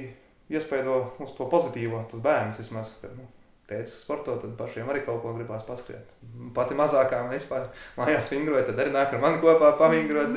[0.53, 3.25] iespēdo uz to pozitīvo, tas bērns vismaz, kad, nu,
[3.69, 6.09] teica, sporto, tad pašiem arī kaut ko gribās paskriet.
[6.55, 10.35] Pati mazākā man vispār mājās vingroja, tad arī nāk ar mani kopā pavingrot.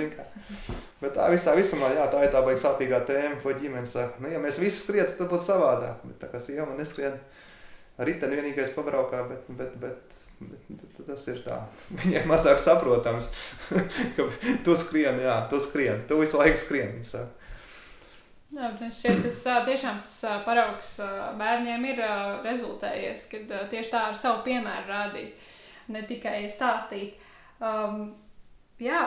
[1.03, 4.23] Bet tā visā visumā, jā, tā ir tā baigi sāpīgā tēma, ko ģimene saka.
[4.23, 6.07] Nu, ja mēs visi skrietu, tad būtu savādāk.
[6.07, 7.19] Bet tā kā sieva man neskrien,
[7.99, 10.23] riteni vienīgais pabraukā, bet, bet, bet
[11.07, 11.61] tas ir tā.
[12.03, 13.31] Viņai mazāk saprotams,
[14.17, 14.29] ka
[14.67, 17.47] tu skrien, jā, tu skrien, tu visu laiku skrien, viņa saka.
[18.57, 20.93] Jā, šķiet, tas tiešām tas paraugs
[21.37, 22.03] bērniem ir
[22.45, 25.49] rezultējies, kad tieši tā ar savu piemēru rādīt,
[25.93, 27.19] ne tikai stāstīt.
[27.61, 28.15] Um,
[28.81, 29.03] jā,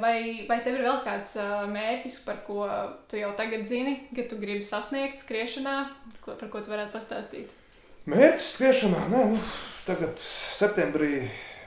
[0.00, 1.34] vai, vai tev ir vēl kāds
[1.74, 2.64] mērķis, par ko
[3.10, 5.76] tu jau tagad zini, ka tu gribi sasniegt skriešanā,
[6.22, 7.59] ko, par ko tu varētu pastāstīt?
[8.10, 9.40] Mērķis skriešanā, nē, nu,
[9.86, 11.20] tagad septembrī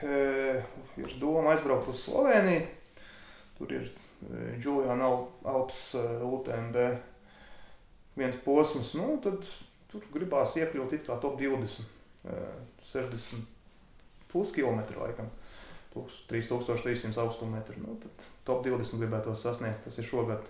[0.04, 2.66] ir doma aizbraukt uz Sloveniju.
[3.56, 3.86] Tur ir
[4.60, 5.08] Juliana
[5.48, 6.76] Alps UTMB
[8.18, 9.46] viens posms, nu, tad
[9.88, 11.86] tur gribās iekļūt it kā top 20,
[12.92, 13.48] 60
[14.34, 15.30] puskilometru laikam.
[15.94, 17.78] 3300 augstuma metru.
[17.78, 17.96] Nu,
[18.44, 19.84] top 20 gribētu sasniegt.
[19.86, 20.42] Tas ir šogad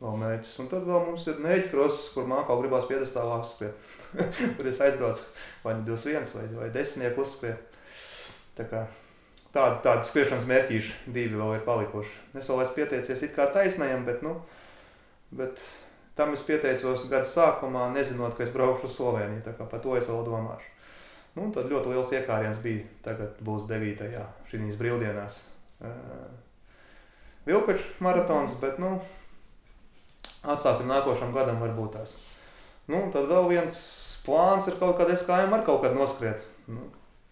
[0.00, 0.54] vēl mērķis.
[0.62, 3.90] Un tad vēl mums ir mēģi krosas, kur mākā gribās piedestāvā uzskriet.
[4.56, 5.26] kur es aizbraucu
[5.64, 7.78] vai 21 nu vai, vai 10 uzskriet.
[8.58, 8.86] Tā kā
[9.54, 12.16] tādi, tādi skriešanas mērķīši divi vēl ir palikuši.
[12.40, 14.38] Es vēl esmu pieteicies it kā taisnajam, bet, nu,
[15.36, 15.62] bet
[16.18, 19.44] tam es pieteicos gada sākumā, nezinot, ka es braukšu uz Sloveniju.
[19.46, 20.76] Tā kā par to es vēl domāšu.
[21.36, 22.88] Nu, tad ļoti liels iekāriens bija.
[23.04, 24.08] Tagad būs 9.
[24.50, 25.42] šīs brīvdienās.
[27.46, 28.96] Vilkačs maratons, bet nu,
[30.44, 32.14] atstāsim nākošam gadam varbūt tās.
[32.90, 33.76] Nu, tad vēl viens
[34.24, 36.44] plāns ir kaut kad SKM ar kaut kad noskriet.
[36.70, 36.88] Nu,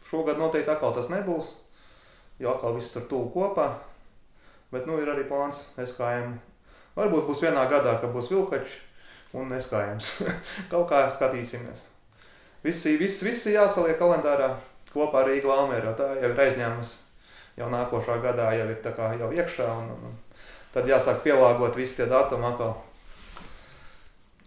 [0.09, 1.53] šogad noteikti atkal tas nebūs,
[2.41, 3.71] jo atkal viss tur tuvu kopā.
[4.73, 6.37] Bet nu, ir arī plāns SKM.
[6.99, 8.81] Varbūt būs vienā gadā, ka būs Vilkačs
[9.39, 10.01] un SKM.
[10.73, 11.85] kaut kā skatīsimies.
[12.65, 14.51] Visi, visi, visi jāsaliek kalendārā
[14.93, 15.95] kopā ar Rīgas Valmēru.
[15.97, 16.97] Tā jau ir aizņēmusi.
[17.59, 19.67] Jau nākošā gadā jau ir kā, jau iekšā.
[19.81, 20.45] Un, un, un
[20.75, 22.77] tad jāsāk pielāgot visi tie datumi atkal.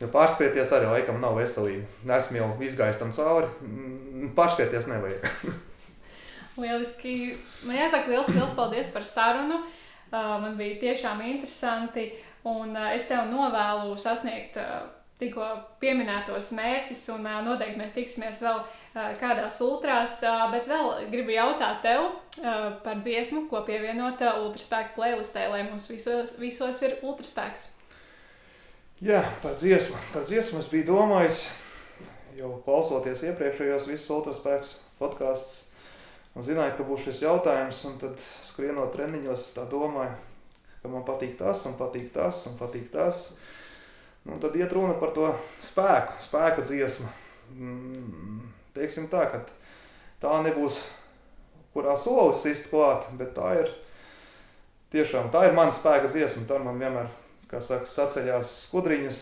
[0.01, 1.83] Jo pārspēties arī laikam nav veselīgi.
[2.09, 3.49] Esmu jau izgājis tam cauri.
[3.61, 5.27] Mm, pārspēties nevajag.
[6.61, 7.35] Lieliski.
[7.67, 9.59] Man jāsaka liels, liels paldies par sarunu.
[10.11, 12.09] Uh, man bija tiešām interesanti.
[12.49, 14.89] Un uh, es tev novēlu sasniegt uh,
[15.21, 15.45] tikko
[15.79, 18.63] pieminētos mērķus, un noteikti mēs tiksimies vēl
[19.21, 20.15] kādās ultrās.
[20.49, 22.07] Bet vēl gribu jautāt tev
[22.81, 27.67] par dziesmu, ko pievienot ultraspēku playlistē, lai mums visos, visos ir ultraspēks.
[29.01, 29.97] Jā, par dziesmu.
[30.13, 31.45] Par dziesmu es biju domājis,
[32.37, 35.63] jau klausoties iepriekšējos visus ultraspēks podkāstus.
[36.37, 40.13] Un zināju, ka būs šis jautājums, un tad skrienot treniņos, tā domāju,
[40.83, 43.25] ka man patīk tas, un patīk tas, un patīk tas.
[43.31, 43.41] Un
[44.23, 45.31] Nu, tad iet runa par to
[45.65, 47.07] spēku, spēka dziesmu.
[47.57, 49.39] Mm, teiksim tā, ka
[50.21, 50.83] tā nebūs,
[51.73, 53.71] kurā solis sist klāt, bet tā ir
[54.93, 56.45] tiešām tā ir mana spēka dziesma.
[56.45, 57.09] Tā man vienmēr,
[57.51, 59.21] kā saka, saceļās skudriņas,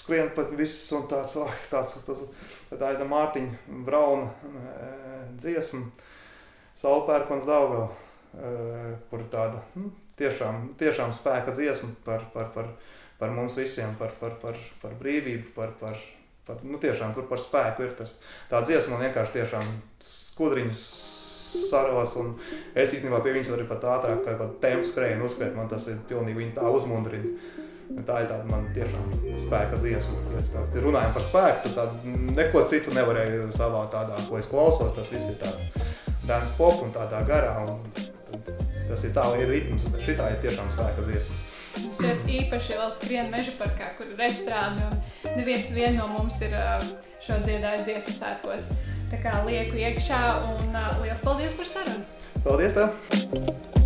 [0.00, 2.22] skrien pat viss un tāds, oh, tāds, tas,
[2.70, 4.92] tā ir Mārtiņa Brauna e,
[5.40, 5.84] dziesma,
[6.80, 7.90] Saulpērkons Daugava,
[8.34, 8.54] e,
[9.10, 12.72] kur tāda nu, tiešām, tiešām spēka dziesma par, par, par,
[13.20, 16.00] par mums visiem, par, par, par, par brīvību, par, par,
[16.48, 18.16] par, nu tiešām tur par spēku ir tas.
[18.50, 19.74] Tā dziesma man vienkārši tiešām
[20.10, 20.84] skudriņas
[21.70, 22.14] saros,
[22.74, 25.98] es īstenībā pie viņas varu pat ātrāk kā kādu tempu skrējienu uzskriet, man tas ir
[26.10, 27.34] pilnīgi viņa tā uzmundrina.
[28.06, 29.08] Tā ir tāda man tiešām
[29.48, 30.20] spēka dziesma.
[30.30, 32.04] Ja runājam par spēku, tad
[32.36, 35.88] neko citu nevarēju savā tādā, ko es klausos, tas viss ir tāds
[36.28, 37.82] dance pop un tādā garā, un
[38.86, 41.40] tas ir tā, ir ritms, bet šitā ir tiešām spēka dziesma.
[42.00, 46.54] Šeit īpaši vēl skrien meža parkā, kur ir restorāni un neviens no mums ir
[47.24, 48.70] šo dziedājis dziesmu svētkos.
[49.10, 50.20] Tā kā lieku iekšā
[50.52, 52.06] un liels paldies par sarunu!
[52.46, 53.79] Paldies tev!